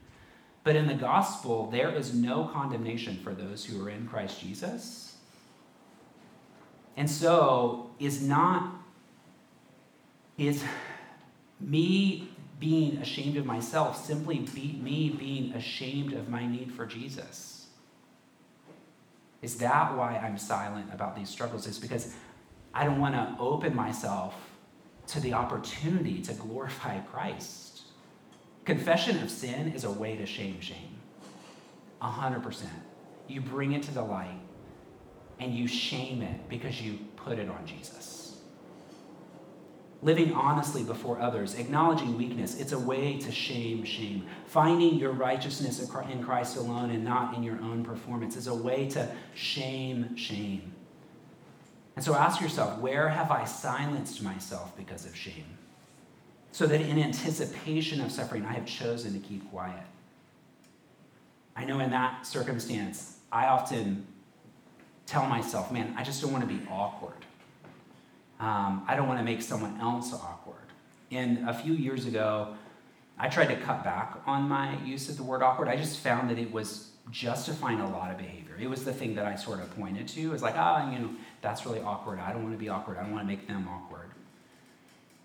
But 0.64 0.76
in 0.76 0.86
the 0.86 0.94
gospel, 0.94 1.70
there 1.70 1.90
is 1.90 2.14
no 2.14 2.44
condemnation 2.44 3.18
for 3.22 3.34
those 3.34 3.64
who 3.64 3.84
are 3.84 3.90
in 3.90 4.06
Christ 4.06 4.40
Jesus. 4.40 5.16
And 6.96 7.08
so, 7.08 7.90
is 7.98 8.22
not, 8.22 8.72
is 10.38 10.62
me 11.60 12.30
being 12.60 12.98
ashamed 12.98 13.36
of 13.36 13.44
myself 13.44 14.04
simply 14.04 14.38
be, 14.38 14.78
me 14.82 15.10
being 15.10 15.52
ashamed 15.52 16.12
of 16.12 16.28
my 16.28 16.46
need 16.46 16.72
for 16.72 16.86
Jesus? 16.86 17.66
Is 19.42 19.56
that 19.58 19.96
why 19.96 20.16
I'm 20.16 20.38
silent 20.38 20.92
about 20.92 21.14
these 21.14 21.28
struggles? 21.28 21.66
Is 21.66 21.78
because 21.78 22.14
I 22.72 22.84
don't 22.84 23.00
want 23.00 23.14
to 23.14 23.36
open 23.38 23.74
myself 23.74 24.34
to 25.08 25.20
the 25.20 25.32
opportunity 25.32 26.20
to 26.22 26.34
glorify 26.34 27.00
Christ. 27.00 27.82
Confession 28.64 29.22
of 29.22 29.30
sin 29.30 29.72
is 29.72 29.84
a 29.84 29.90
way 29.90 30.16
to 30.16 30.26
shame 30.26 30.60
shame. 30.60 30.98
100%. 32.02 32.64
You 33.26 33.40
bring 33.40 33.72
it 33.72 33.82
to 33.84 33.94
the 33.94 34.02
light 34.02 34.40
and 35.40 35.54
you 35.54 35.66
shame 35.66 36.22
it 36.22 36.48
because 36.48 36.80
you 36.80 36.98
put 37.16 37.38
it 37.38 37.48
on 37.48 37.66
Jesus. 37.66 38.17
Living 40.00 40.32
honestly 40.32 40.84
before 40.84 41.20
others, 41.20 41.54
acknowledging 41.54 42.16
weakness, 42.16 42.60
it's 42.60 42.72
a 42.72 42.78
way 42.78 43.18
to 43.18 43.32
shame 43.32 43.84
shame. 43.84 44.26
Finding 44.46 44.94
your 44.94 45.10
righteousness 45.10 45.80
in 45.80 46.22
Christ 46.22 46.56
alone 46.56 46.90
and 46.90 47.04
not 47.04 47.36
in 47.36 47.42
your 47.42 47.60
own 47.60 47.84
performance 47.84 48.36
is 48.36 48.46
a 48.46 48.54
way 48.54 48.88
to 48.90 49.10
shame 49.34 50.16
shame. 50.16 50.72
And 51.96 52.04
so 52.04 52.14
ask 52.14 52.40
yourself, 52.40 52.78
where 52.78 53.08
have 53.08 53.32
I 53.32 53.44
silenced 53.44 54.22
myself 54.22 54.76
because 54.76 55.04
of 55.04 55.16
shame? 55.16 55.58
so 56.52 56.66
that 56.66 56.80
in 56.80 56.98
anticipation 56.98 58.00
of 58.00 58.10
suffering, 58.10 58.44
I 58.44 58.52
have 58.52 58.66
chosen 58.66 59.12
to 59.12 59.18
keep 59.18 59.48
quiet. 59.50 59.84
I 61.54 61.64
know 61.64 61.80
in 61.80 61.90
that 61.90 62.26
circumstance, 62.26 63.18
I 63.30 63.46
often 63.46 64.06
tell 65.06 65.26
myself, 65.26 65.70
man, 65.72 65.94
I 65.96 66.02
just 66.02 66.22
don't 66.22 66.32
want 66.32 66.48
to 66.48 66.52
be 66.52 66.60
awkward. 66.70 67.24
Um, 68.40 68.84
I 68.86 68.94
don't 68.96 69.08
want 69.08 69.18
to 69.18 69.24
make 69.24 69.42
someone 69.42 69.80
else 69.80 70.12
awkward. 70.12 70.56
And 71.10 71.48
a 71.48 71.54
few 71.54 71.72
years 71.72 72.06
ago, 72.06 72.54
I 73.18 73.28
tried 73.28 73.46
to 73.46 73.56
cut 73.56 73.82
back 73.82 74.18
on 74.26 74.48
my 74.48 74.80
use 74.84 75.08
of 75.08 75.16
the 75.16 75.22
word 75.24 75.42
awkward. 75.42 75.68
I 75.68 75.76
just 75.76 75.98
found 75.98 76.30
that 76.30 76.38
it 76.38 76.52
was 76.52 76.90
justifying 77.10 77.80
a 77.80 77.90
lot 77.90 78.10
of 78.10 78.18
behavior. 78.18 78.56
It 78.60 78.68
was 78.68 78.84
the 78.84 78.92
thing 78.92 79.14
that 79.16 79.24
I 79.24 79.34
sort 79.34 79.60
of 79.60 79.74
pointed 79.76 80.06
to. 80.08 80.20
It 80.20 80.28
was 80.28 80.42
like, 80.42 80.54
ah, 80.56 80.86
oh, 80.86 80.92
you 80.92 80.98
know, 80.98 81.10
that's 81.40 81.66
really 81.66 81.80
awkward. 81.80 82.20
I 82.20 82.32
don't 82.32 82.42
want 82.42 82.54
to 82.54 82.58
be 82.58 82.68
awkward. 82.68 82.98
I 82.98 83.02
don't 83.02 83.12
want 83.12 83.24
to 83.24 83.28
make 83.28 83.48
them 83.48 83.68
awkward. 83.68 84.10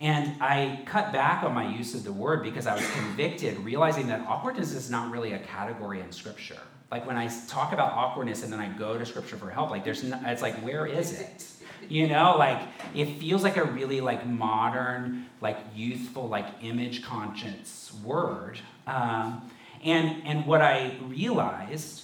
And 0.01 0.41
I 0.41 0.81
cut 0.85 1.13
back 1.13 1.43
on 1.43 1.53
my 1.53 1.75
use 1.75 1.93
of 1.93 2.03
the 2.03 2.11
word 2.11 2.43
because 2.43 2.67
I 2.67 2.75
was 2.75 2.89
convicted, 2.91 3.57
realizing 3.59 4.07
that 4.07 4.21
awkwardness 4.27 4.73
is 4.73 4.89
not 4.89 5.11
really 5.11 5.33
a 5.33 5.39
category 5.39 6.01
in 6.01 6.11
Scripture. 6.11 6.59
Like 6.91 7.07
when 7.07 7.17
I 7.17 7.29
talk 7.47 7.73
about 7.73 7.93
awkwardness 7.93 8.43
and 8.43 8.51
then 8.51 8.59
I 8.59 8.67
go 8.67 8.97
to 8.97 9.05
Scripture 9.05 9.37
for 9.37 9.49
help, 9.49 9.71
like 9.71 9.83
there's, 9.83 10.03
no, 10.03 10.19
it's 10.25 10.41
like 10.41 10.55
where 10.55 10.85
is 10.85 11.19
it? 11.19 11.45
You 11.89 12.07
know, 12.07 12.35
like 12.37 12.61
it 12.93 13.19
feels 13.19 13.43
like 13.43 13.57
a 13.57 13.63
really 13.63 14.01
like 14.01 14.25
modern, 14.25 15.27
like 15.41 15.57
youthful, 15.75 16.27
like 16.27 16.45
image 16.61 17.03
conscious 17.03 17.93
word. 18.03 18.59
Um, 18.87 19.49
and 19.83 20.25
and 20.25 20.45
what 20.45 20.61
I 20.61 20.97
realized 21.03 22.03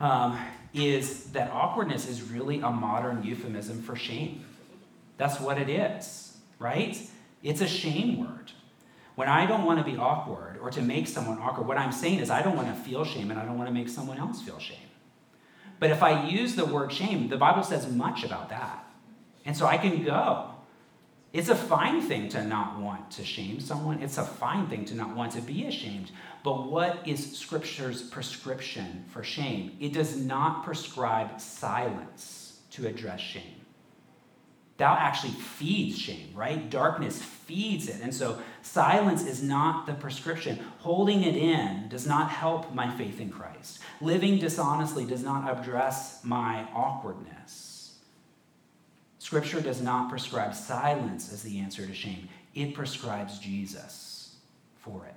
um, 0.00 0.38
is 0.72 1.26
that 1.32 1.50
awkwardness 1.50 2.08
is 2.08 2.22
really 2.22 2.60
a 2.60 2.70
modern 2.70 3.22
euphemism 3.22 3.82
for 3.82 3.96
shame. 3.96 4.44
That's 5.16 5.40
what 5.40 5.58
it 5.58 5.68
is 5.68 6.24
right? 6.58 6.98
It's 7.42 7.60
a 7.60 7.68
shame 7.68 8.18
word. 8.18 8.52
When 9.14 9.28
I 9.28 9.46
don't 9.46 9.64
want 9.64 9.84
to 9.84 9.90
be 9.90 9.96
awkward 9.96 10.58
or 10.60 10.70
to 10.70 10.82
make 10.82 11.06
someone 11.06 11.38
awkward, 11.38 11.68
what 11.68 11.76
I'm 11.76 11.92
saying 11.92 12.18
is 12.18 12.30
I 12.30 12.42
don't 12.42 12.56
want 12.56 12.68
to 12.68 12.74
feel 12.74 13.04
shame 13.04 13.30
and 13.30 13.38
I 13.38 13.44
don't 13.44 13.56
want 13.56 13.68
to 13.68 13.74
make 13.74 13.88
someone 13.88 14.18
else 14.18 14.42
feel 14.42 14.58
shame. 14.58 14.78
But 15.78 15.90
if 15.90 16.02
I 16.02 16.26
use 16.26 16.54
the 16.54 16.64
word 16.64 16.92
shame, 16.92 17.28
the 17.28 17.36
Bible 17.36 17.62
says 17.62 17.90
much 17.90 18.24
about 18.24 18.50
that. 18.50 18.84
And 19.44 19.56
so 19.56 19.66
I 19.66 19.76
can 19.76 20.02
go. 20.04 20.50
It's 21.32 21.48
a 21.48 21.56
fine 21.56 22.00
thing 22.00 22.28
to 22.30 22.44
not 22.44 22.78
want 22.78 23.10
to 23.12 23.24
shame 23.24 23.58
someone. 23.58 24.00
It's 24.00 24.18
a 24.18 24.24
fine 24.24 24.68
thing 24.68 24.84
to 24.86 24.94
not 24.94 25.16
want 25.16 25.32
to 25.32 25.40
be 25.40 25.66
ashamed. 25.66 26.12
But 26.44 26.70
what 26.70 27.06
is 27.06 27.36
Scripture's 27.36 28.02
prescription 28.02 29.04
for 29.08 29.24
shame? 29.24 29.76
It 29.80 29.92
does 29.92 30.16
not 30.16 30.64
prescribe 30.64 31.40
silence 31.40 32.60
to 32.70 32.86
address 32.86 33.20
shame. 33.20 33.63
Doubt 34.76 34.98
actually 34.98 35.32
feeds 35.32 35.96
shame, 35.96 36.30
right? 36.34 36.68
Darkness 36.68 37.22
feeds 37.22 37.88
it. 37.88 38.00
And 38.02 38.12
so 38.12 38.38
silence 38.62 39.24
is 39.24 39.42
not 39.42 39.86
the 39.86 39.94
prescription. 39.94 40.58
Holding 40.78 41.22
it 41.22 41.36
in 41.36 41.88
does 41.88 42.06
not 42.06 42.30
help 42.30 42.74
my 42.74 42.90
faith 42.96 43.20
in 43.20 43.30
Christ. 43.30 43.78
Living 44.00 44.38
dishonestly 44.38 45.04
does 45.04 45.22
not 45.22 45.48
address 45.48 46.24
my 46.24 46.66
awkwardness. 46.74 47.94
Scripture 49.18 49.60
does 49.60 49.80
not 49.80 50.10
prescribe 50.10 50.54
silence 50.54 51.32
as 51.32 51.42
the 51.42 51.58
answer 51.58 51.86
to 51.86 51.94
shame, 51.94 52.28
it 52.54 52.74
prescribes 52.74 53.38
Jesus 53.38 54.36
for 54.76 55.06
it. 55.06 55.14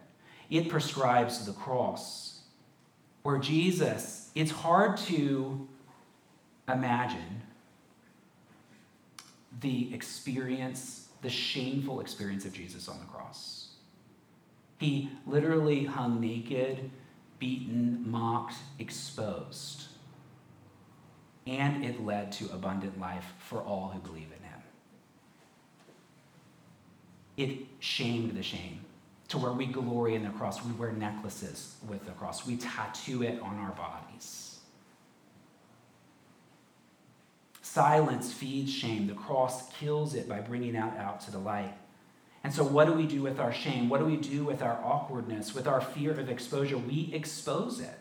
It 0.50 0.70
prescribes 0.70 1.46
the 1.46 1.52
cross, 1.52 2.40
where 3.24 3.38
Jesus, 3.38 4.32
it's 4.34 4.52
hard 4.52 4.96
to 4.98 5.68
imagine 6.70 7.42
the 9.62 9.94
experience, 9.94 11.10
the 11.22 11.30
shameful 11.30 12.00
experience 12.02 12.46
of 12.46 12.54
Jesus 12.54 12.88
on 12.88 13.00
the 13.00 13.06
cross. 13.06 13.70
He 14.78 15.10
literally 15.26 15.86
hung 15.86 16.22
naked, 16.22 16.92
beaten, 17.40 18.04
mocked, 18.10 18.56
exposed. 18.80 19.86
And 21.48 21.84
it 21.84 22.06
led 22.06 22.32
to 22.34 22.46
abundant 22.52 23.00
life 23.00 23.26
for 23.40 23.60
all 23.60 23.90
who 23.90 24.00
believe 24.00 24.28
in 24.38 24.44
him. 24.44 24.62
It 27.38 27.66
shamed 27.80 28.36
the 28.36 28.44
shame 28.44 28.82
to 29.30 29.38
where 29.38 29.52
we 29.52 29.66
glory 29.66 30.16
in 30.16 30.24
the 30.24 30.30
cross. 30.32 30.64
We 30.64 30.72
wear 30.74 30.92
necklaces 30.92 31.76
with 31.88 32.06
the 32.06 32.12
cross, 32.12 32.46
we 32.46 32.58
tattoo 32.58 33.24
it 33.24 33.42
on 33.42 33.58
our 33.60 33.72
bodies. 33.72 34.47
Silence 37.78 38.34
feeds 38.34 38.74
shame. 38.74 39.06
The 39.06 39.14
cross 39.14 39.72
kills 39.74 40.16
it 40.16 40.28
by 40.28 40.40
bringing 40.40 40.74
it 40.74 40.98
out 40.98 41.22
to 41.22 41.32
the 41.32 41.38
light. 41.38 41.76
And 42.44 42.52
so, 42.52 42.64
what 42.64 42.86
do 42.86 42.94
we 42.94 43.06
do 43.06 43.22
with 43.22 43.40
our 43.40 43.54
shame? 43.54 43.88
What 43.88 44.00
do 44.00 44.06
we 44.06 44.18
do 44.18 44.44
with 44.44 44.64
our 44.64 44.84
awkwardness, 44.84 45.54
with 45.54 45.68
our 45.68 45.80
fear 45.80 46.10
of 46.10 46.28
exposure? 46.28 46.80
We 46.80 47.12
expose 47.14 47.80
it. 47.80 47.94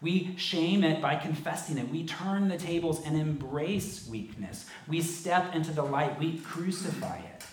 We 0.00 0.36
shame 0.36 0.84
it 0.84 1.02
by 1.02 1.16
confessing 1.16 1.76
it. 1.76 1.88
We 1.88 2.06
turn 2.06 2.46
the 2.46 2.56
tables 2.56 3.04
and 3.04 3.18
embrace 3.18 4.06
weakness. 4.06 4.66
We 4.86 5.02
step 5.02 5.56
into 5.56 5.72
the 5.72 5.82
light. 5.82 6.16
We 6.20 6.38
crucify 6.38 7.18
it. 7.18 7.44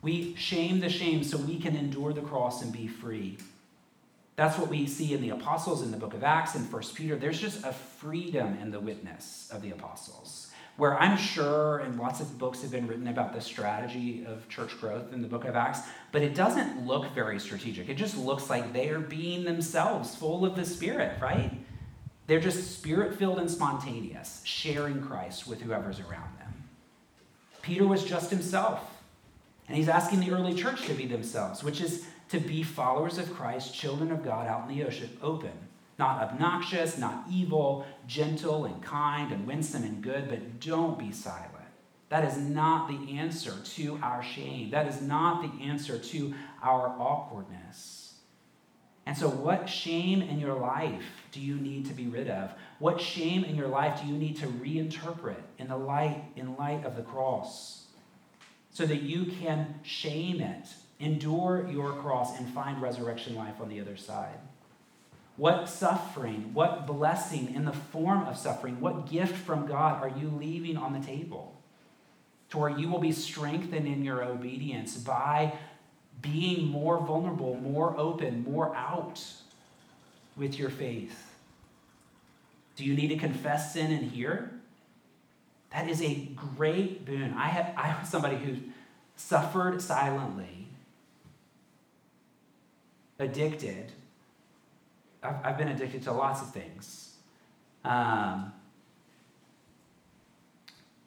We 0.00 0.34
shame 0.34 0.80
the 0.80 0.88
shame 0.88 1.22
so 1.24 1.36
we 1.36 1.58
can 1.58 1.76
endure 1.76 2.14
the 2.14 2.22
cross 2.22 2.62
and 2.62 2.72
be 2.72 2.86
free. 2.86 3.36
That's 4.40 4.56
what 4.56 4.70
we 4.70 4.86
see 4.86 5.12
in 5.12 5.20
the 5.20 5.28
apostles 5.28 5.82
in 5.82 5.90
the 5.90 5.98
book 5.98 6.14
of 6.14 6.24
Acts 6.24 6.54
and 6.54 6.66
First 6.66 6.94
Peter. 6.94 7.14
There's 7.14 7.38
just 7.38 7.62
a 7.62 7.74
freedom 7.74 8.56
in 8.62 8.70
the 8.70 8.80
witness 8.80 9.50
of 9.52 9.60
the 9.60 9.70
apostles. 9.70 10.50
Where 10.78 10.98
I'm 10.98 11.18
sure, 11.18 11.80
and 11.80 11.98
lots 11.98 12.20
of 12.20 12.38
books 12.38 12.62
have 12.62 12.70
been 12.70 12.86
written 12.86 13.08
about 13.08 13.34
the 13.34 13.42
strategy 13.42 14.24
of 14.26 14.48
church 14.48 14.80
growth 14.80 15.12
in 15.12 15.20
the 15.20 15.28
book 15.28 15.44
of 15.44 15.56
Acts, 15.56 15.80
but 16.10 16.22
it 16.22 16.34
doesn't 16.34 16.86
look 16.86 17.12
very 17.12 17.38
strategic. 17.38 17.90
It 17.90 17.98
just 17.98 18.16
looks 18.16 18.48
like 18.48 18.72
they 18.72 18.88
are 18.88 18.98
being 18.98 19.44
themselves, 19.44 20.16
full 20.16 20.46
of 20.46 20.56
the 20.56 20.64
Spirit, 20.64 21.20
right? 21.20 21.52
They're 22.26 22.40
just 22.40 22.78
spirit 22.78 23.18
filled 23.18 23.40
and 23.40 23.50
spontaneous, 23.50 24.40
sharing 24.46 25.02
Christ 25.02 25.46
with 25.46 25.60
whoever's 25.60 26.00
around 26.00 26.38
them. 26.38 26.64
Peter 27.60 27.86
was 27.86 28.04
just 28.04 28.30
himself, 28.30 29.02
and 29.68 29.76
he's 29.76 29.90
asking 29.90 30.20
the 30.20 30.30
early 30.30 30.54
church 30.54 30.86
to 30.86 30.94
be 30.94 31.04
themselves, 31.04 31.62
which 31.62 31.82
is 31.82 32.06
to 32.30 32.40
be 32.40 32.62
followers 32.62 33.18
of 33.18 33.32
Christ, 33.34 33.74
children 33.74 34.10
of 34.12 34.24
God 34.24 34.46
out 34.46 34.68
in 34.68 34.76
the 34.76 34.84
ocean, 34.84 35.16
open. 35.22 35.52
Not 35.98 36.22
obnoxious, 36.22 36.96
not 36.96 37.24
evil, 37.30 37.84
gentle 38.06 38.64
and 38.64 38.82
kind 38.82 39.32
and 39.32 39.46
winsome 39.46 39.82
and 39.82 40.02
good, 40.02 40.28
but 40.28 40.58
don't 40.60 40.98
be 40.98 41.12
silent. 41.12 41.50
That 42.08 42.24
is 42.24 42.38
not 42.38 42.88
the 42.88 43.18
answer 43.18 43.54
to 43.76 43.98
our 44.02 44.22
shame. 44.22 44.70
That 44.70 44.86
is 44.86 45.00
not 45.00 45.42
the 45.42 45.64
answer 45.64 45.98
to 45.98 46.34
our 46.62 46.88
awkwardness. 46.98 48.14
And 49.06 49.16
so, 49.16 49.28
what 49.28 49.68
shame 49.68 50.20
in 50.20 50.38
your 50.38 50.54
life 50.54 51.04
do 51.32 51.40
you 51.40 51.56
need 51.56 51.86
to 51.86 51.94
be 51.94 52.06
rid 52.06 52.28
of? 52.28 52.52
What 52.78 53.00
shame 53.00 53.44
in 53.44 53.56
your 53.56 53.68
life 53.68 54.00
do 54.00 54.08
you 54.08 54.14
need 54.14 54.36
to 54.38 54.46
reinterpret 54.46 55.42
in 55.58 55.68
the 55.68 55.76
light 55.76 56.22
in 56.36 56.56
light 56.56 56.84
of 56.84 56.96
the 56.96 57.02
cross? 57.02 57.86
So 58.70 58.86
that 58.86 59.02
you 59.02 59.26
can 59.26 59.80
shame 59.82 60.40
it, 60.40 60.68
endure 61.00 61.66
your 61.70 61.94
cross, 61.94 62.38
and 62.38 62.48
find 62.48 62.80
resurrection 62.80 63.34
life 63.34 63.54
on 63.60 63.68
the 63.68 63.80
other 63.80 63.96
side. 63.96 64.38
What 65.36 65.68
suffering, 65.68 66.52
what 66.52 66.86
blessing 66.86 67.54
in 67.54 67.64
the 67.64 67.72
form 67.72 68.24
of 68.24 68.36
suffering, 68.36 68.80
what 68.80 69.10
gift 69.10 69.34
from 69.34 69.66
God 69.66 70.02
are 70.02 70.10
you 70.10 70.28
leaving 70.28 70.76
on 70.76 70.92
the 70.92 71.04
table? 71.04 71.56
To 72.50 72.58
where 72.58 72.70
you 72.70 72.90
will 72.90 72.98
be 72.98 73.12
strengthened 73.12 73.86
in 73.86 74.04
your 74.04 74.22
obedience 74.22 74.96
by 74.96 75.54
being 76.20 76.66
more 76.66 76.98
vulnerable, 76.98 77.56
more 77.56 77.96
open, 77.96 78.44
more 78.44 78.74
out 78.74 79.24
with 80.36 80.58
your 80.58 80.68
faith. 80.68 81.30
Do 82.76 82.84
you 82.84 82.94
need 82.94 83.08
to 83.08 83.16
confess 83.16 83.72
sin 83.72 83.90
in 83.90 84.10
here? 84.10 84.50
That 85.72 85.88
is 85.88 86.02
a 86.02 86.14
great 86.34 87.06
boon. 87.06 87.34
I 87.36 87.48
have 87.48 87.72
I 87.76 87.86
have 87.86 88.06
somebody 88.06 88.36
who 88.36 88.56
suffered 89.16 89.80
silently, 89.80 90.59
addicted. 93.20 93.92
I've, 95.22 95.36
I've 95.44 95.58
been 95.58 95.68
addicted 95.68 96.02
to 96.04 96.12
lots 96.12 96.42
of 96.42 96.52
things. 96.52 97.16
Um, 97.84 98.52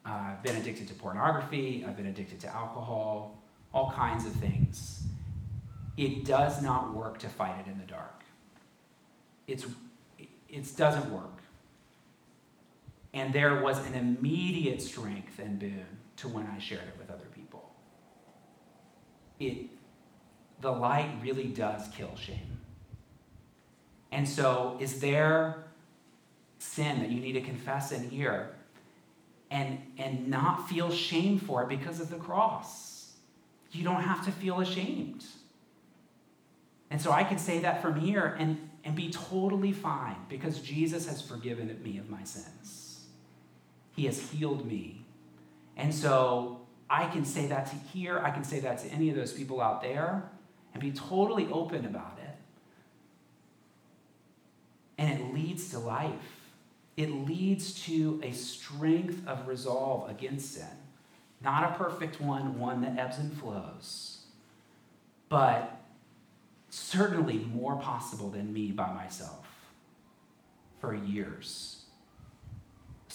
I've 0.05 0.43
been 0.43 0.55
addicted 0.55 0.87
to 0.89 0.93
pornography. 0.93 1.85
I've 1.87 1.97
been 1.97 2.07
addicted 2.07 2.39
to 2.41 2.53
alcohol, 2.53 3.41
all 3.73 3.91
kinds 3.91 4.25
of 4.25 4.33
things. 4.33 5.03
It 5.97 6.25
does 6.25 6.61
not 6.61 6.93
work 6.93 7.19
to 7.19 7.29
fight 7.29 7.55
it 7.65 7.69
in 7.69 7.77
the 7.77 7.85
dark. 7.85 8.23
It's, 9.47 9.65
it 10.49 10.77
doesn't 10.77 11.11
work. 11.11 11.41
And 13.13 13.31
there 13.31 13.61
was 13.61 13.85
an 13.85 13.93
immediate 13.93 14.81
strength 14.81 15.39
and 15.39 15.59
boon 15.59 15.85
to 16.17 16.27
when 16.27 16.47
I 16.47 16.59
shared 16.59 16.87
it 16.87 16.95
with 16.97 17.11
other 17.11 17.27
people. 17.33 17.71
It, 19.39 19.69
the 20.63 20.71
light 20.71 21.11
really 21.21 21.47
does 21.47 21.87
kill 21.89 22.15
shame. 22.15 22.59
And 24.11 24.27
so, 24.27 24.77
is 24.79 24.99
there 25.01 25.65
sin 26.57 26.99
that 26.99 27.11
you 27.11 27.19
need 27.19 27.33
to 27.33 27.41
confess 27.41 27.91
in 27.91 28.09
here 28.09 28.49
and, 29.51 29.79
and 29.97 30.29
not 30.29 30.69
feel 30.69 30.89
shame 30.89 31.37
for 31.37 31.63
it 31.63 31.69
because 31.69 31.99
of 31.99 32.09
the 32.09 32.15
cross? 32.15 33.11
You 33.71 33.83
don't 33.83 34.03
have 34.03 34.23
to 34.25 34.31
feel 34.31 34.61
ashamed. 34.61 35.25
And 36.89 37.01
so 37.01 37.11
I 37.11 37.23
can 37.23 37.39
say 37.39 37.59
that 37.59 37.81
from 37.81 37.99
here 37.99 38.35
and, 38.39 38.69
and 38.85 38.95
be 38.95 39.09
totally 39.09 39.73
fine 39.73 40.15
because 40.29 40.59
Jesus 40.59 41.07
has 41.07 41.21
forgiven 41.21 41.75
me 41.83 41.97
of 41.97 42.09
my 42.09 42.23
sins. 42.23 43.05
He 43.95 44.05
has 44.05 44.31
healed 44.31 44.65
me. 44.65 45.05
And 45.75 45.93
so 45.93 46.61
I 46.89 47.07
can 47.07 47.25
say 47.25 47.47
that 47.47 47.65
to 47.65 47.75
here, 47.75 48.19
I 48.19 48.29
can 48.29 48.43
say 48.43 48.59
that 48.61 48.77
to 48.79 48.87
any 48.89 49.09
of 49.09 49.15
those 49.15 49.33
people 49.33 49.59
out 49.59 49.81
there, 49.81 50.29
and 50.73 50.81
be 50.81 50.91
totally 50.91 51.47
open 51.51 51.85
about 51.85 52.17
it. 52.21 52.35
And 54.97 55.19
it 55.19 55.33
leads 55.33 55.69
to 55.69 55.79
life. 55.79 56.49
It 56.95 57.11
leads 57.11 57.73
to 57.85 58.19
a 58.23 58.31
strength 58.31 59.27
of 59.27 59.47
resolve 59.47 60.09
against 60.09 60.53
sin. 60.53 60.67
Not 61.41 61.71
a 61.71 61.75
perfect 61.75 62.21
one, 62.21 62.59
one 62.59 62.81
that 62.81 62.97
ebbs 62.97 63.17
and 63.17 63.33
flows, 63.33 64.19
but 65.29 65.81
certainly 66.69 67.39
more 67.53 67.75
possible 67.75 68.29
than 68.29 68.53
me 68.53 68.71
by 68.71 68.93
myself 68.93 69.45
for 70.79 70.93
years 70.93 71.83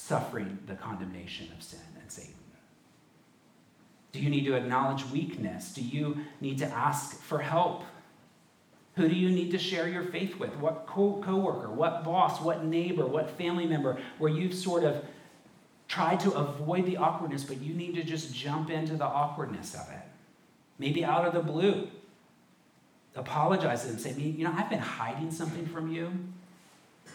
suffering 0.09 0.59
the 0.67 0.75
condemnation 0.75 1.49
of 1.55 1.63
sin 1.63 1.81
and 2.01 2.11
Satan? 2.11 2.38
Do 4.19 4.25
you 4.25 4.31
need 4.31 4.47
to 4.47 4.55
acknowledge 4.55 5.07
weakness? 5.07 5.73
Do 5.73 5.81
you 5.81 6.19
need 6.41 6.59
to 6.59 6.67
ask 6.67 7.23
for 7.23 7.39
help? 7.39 7.85
Who 8.97 9.09
do 9.09 9.15
you 9.15 9.31
need 9.31 9.53
to 9.53 9.59
share 9.59 9.89
your 9.89 10.03
faith 10.03 10.41
with? 10.41 10.57
What 10.57 10.89
co- 10.89 11.23
coworker, 11.25 11.71
what 11.71 12.03
boss, 12.03 12.41
what 12.41 12.65
neighbor, 12.65 13.07
what 13.07 13.31
family 13.39 13.65
member 13.65 13.97
where 14.19 14.33
you've 14.33 14.55
sort 14.55 14.83
of 14.83 15.05
tried 15.87 16.19
to 16.21 16.33
avoid 16.33 16.85
the 16.85 16.97
awkwardness, 16.97 17.45
but 17.45 17.61
you 17.63 17.75
need 17.75 17.95
to 17.95 18.03
just 18.03 18.35
jump 18.35 18.71
into 18.71 18.97
the 18.97 19.05
awkwardness 19.05 19.75
of 19.75 19.89
it? 19.89 20.03
Maybe 20.81 21.05
out 21.05 21.25
of 21.25 21.33
the 21.33 21.41
blue. 21.41 21.87
Apologize 23.15 23.83
to 23.83 23.89
them. 23.89 23.99
Say, 23.99 24.15
you 24.15 24.43
know, 24.43 24.53
I've 24.57 24.69
been 24.69 24.81
hiding 24.81 25.31
something 25.31 25.67
from 25.67 25.93
you. 25.93 26.11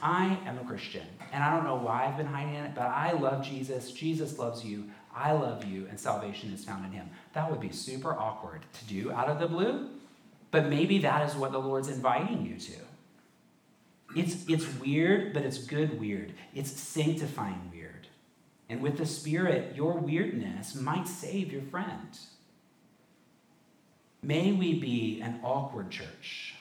I 0.04 0.38
am 0.45 0.60
a 0.60 0.66
Christian, 0.66 1.08
and 1.32 1.41
I 1.41 1.56
don't 1.56 1.64
know 1.64 1.78
why 1.78 2.06
I've 2.06 2.18
been 2.18 2.26
hiding 2.26 2.56
it, 2.56 2.76
but 2.76 2.88
I 2.88 3.14
love 3.14 3.41
Jesus. 3.41 3.89
Jesus 3.89 4.38
loves 4.38 4.66
you. 4.66 4.89
I 5.16 5.32
love 5.32 5.64
you, 5.64 5.88
and 5.89 5.97
salvation 5.97 6.51
is 6.51 6.66
found 6.66 6.86
in 6.86 6.91
him. 6.91 7.10
That 7.32 7.49
would 7.49 7.62
be 7.62 7.72
super 7.72 8.12
awkward 8.12 8.64
to 8.74 8.86
do 8.86 9.14
out 9.14 9.30
of 9.30 9.39
the 9.39 9.47
blue, 9.47 9.88
but 10.51 10.68
maybe 10.68 10.97
that 10.99 11.30
is 11.30 11.36
what 11.36 11.54
the 11.54 11.60
Lord's 11.60 11.88
inviting 11.88 12.45
you 12.45 12.58
to. 12.58 12.74
It's, 14.14 14.45
it's 14.49 14.68
weird, 14.78 15.34
but 15.34 15.43
it's 15.43 15.60
good 15.60 15.97
weird. 15.97 16.34
It's 16.54 16.72
sanctifying 16.72 17.72
weird. 17.72 18.08
And 18.68 18.82
with 18.82 18.97
the 18.97 19.06
Spirit, 19.06 19.74
your 19.74 19.93
weirdness 19.93 20.76
might 20.76 21.08
save 21.08 21.54
your 21.54 21.62
friend. 21.62 22.18
May 24.22 24.51
we 24.51 24.80
be 24.80 25.22
an 25.22 25.39
awkward 25.43 25.91
church 25.91 26.53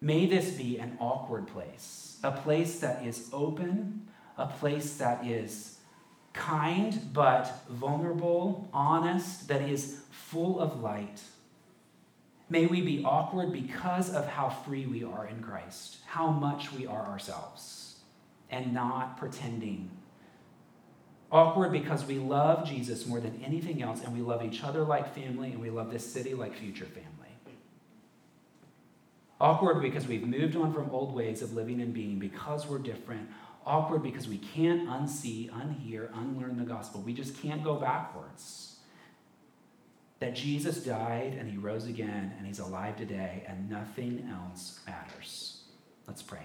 May 0.00 0.26
this 0.26 0.50
be 0.52 0.78
an 0.78 0.96
awkward 0.98 1.46
place, 1.46 2.18
a 2.22 2.32
place 2.32 2.80
that 2.80 3.04
is 3.04 3.28
open, 3.32 4.08
a 4.38 4.46
place 4.46 4.96
that 4.96 5.26
is 5.26 5.76
kind 6.32 7.12
but 7.12 7.64
vulnerable, 7.68 8.70
honest, 8.72 9.48
that 9.48 9.60
is 9.60 10.00
full 10.10 10.58
of 10.58 10.80
light. 10.80 11.20
May 12.48 12.66
we 12.66 12.80
be 12.80 13.04
awkward 13.04 13.52
because 13.52 14.12
of 14.14 14.26
how 14.26 14.48
free 14.48 14.86
we 14.86 15.04
are 15.04 15.26
in 15.26 15.42
Christ, 15.42 15.98
how 16.06 16.30
much 16.30 16.72
we 16.72 16.86
are 16.86 17.06
ourselves, 17.06 17.96
and 18.50 18.72
not 18.72 19.18
pretending. 19.18 19.90
Awkward 21.30 21.72
because 21.72 22.06
we 22.06 22.18
love 22.18 22.66
Jesus 22.66 23.06
more 23.06 23.20
than 23.20 23.40
anything 23.44 23.82
else, 23.82 24.02
and 24.02 24.14
we 24.16 24.22
love 24.22 24.42
each 24.42 24.64
other 24.64 24.82
like 24.82 25.14
family, 25.14 25.52
and 25.52 25.60
we 25.60 25.70
love 25.70 25.92
this 25.92 26.10
city 26.10 26.34
like 26.34 26.56
future 26.56 26.86
family. 26.86 27.09
Awkward 29.40 29.80
because 29.80 30.06
we've 30.06 30.26
moved 30.26 30.54
on 30.54 30.74
from 30.74 30.90
old 30.90 31.14
ways 31.14 31.40
of 31.40 31.54
living 31.54 31.80
and 31.80 31.94
being 31.94 32.18
because 32.18 32.66
we're 32.66 32.78
different. 32.78 33.30
Awkward 33.64 34.02
because 34.02 34.28
we 34.28 34.36
can't 34.36 34.86
unsee, 34.88 35.50
unhear, 35.50 36.10
unlearn 36.14 36.58
the 36.58 36.64
gospel. 36.64 37.00
We 37.00 37.14
just 37.14 37.40
can't 37.40 37.64
go 37.64 37.76
backwards. 37.76 38.76
That 40.18 40.34
Jesus 40.34 40.84
died 40.84 41.34
and 41.38 41.50
he 41.50 41.56
rose 41.56 41.86
again 41.86 42.34
and 42.36 42.46
he's 42.46 42.58
alive 42.58 42.98
today 42.98 43.44
and 43.48 43.70
nothing 43.70 44.28
else 44.30 44.80
matters. 44.86 45.62
Let's 46.06 46.20
pray. 46.20 46.44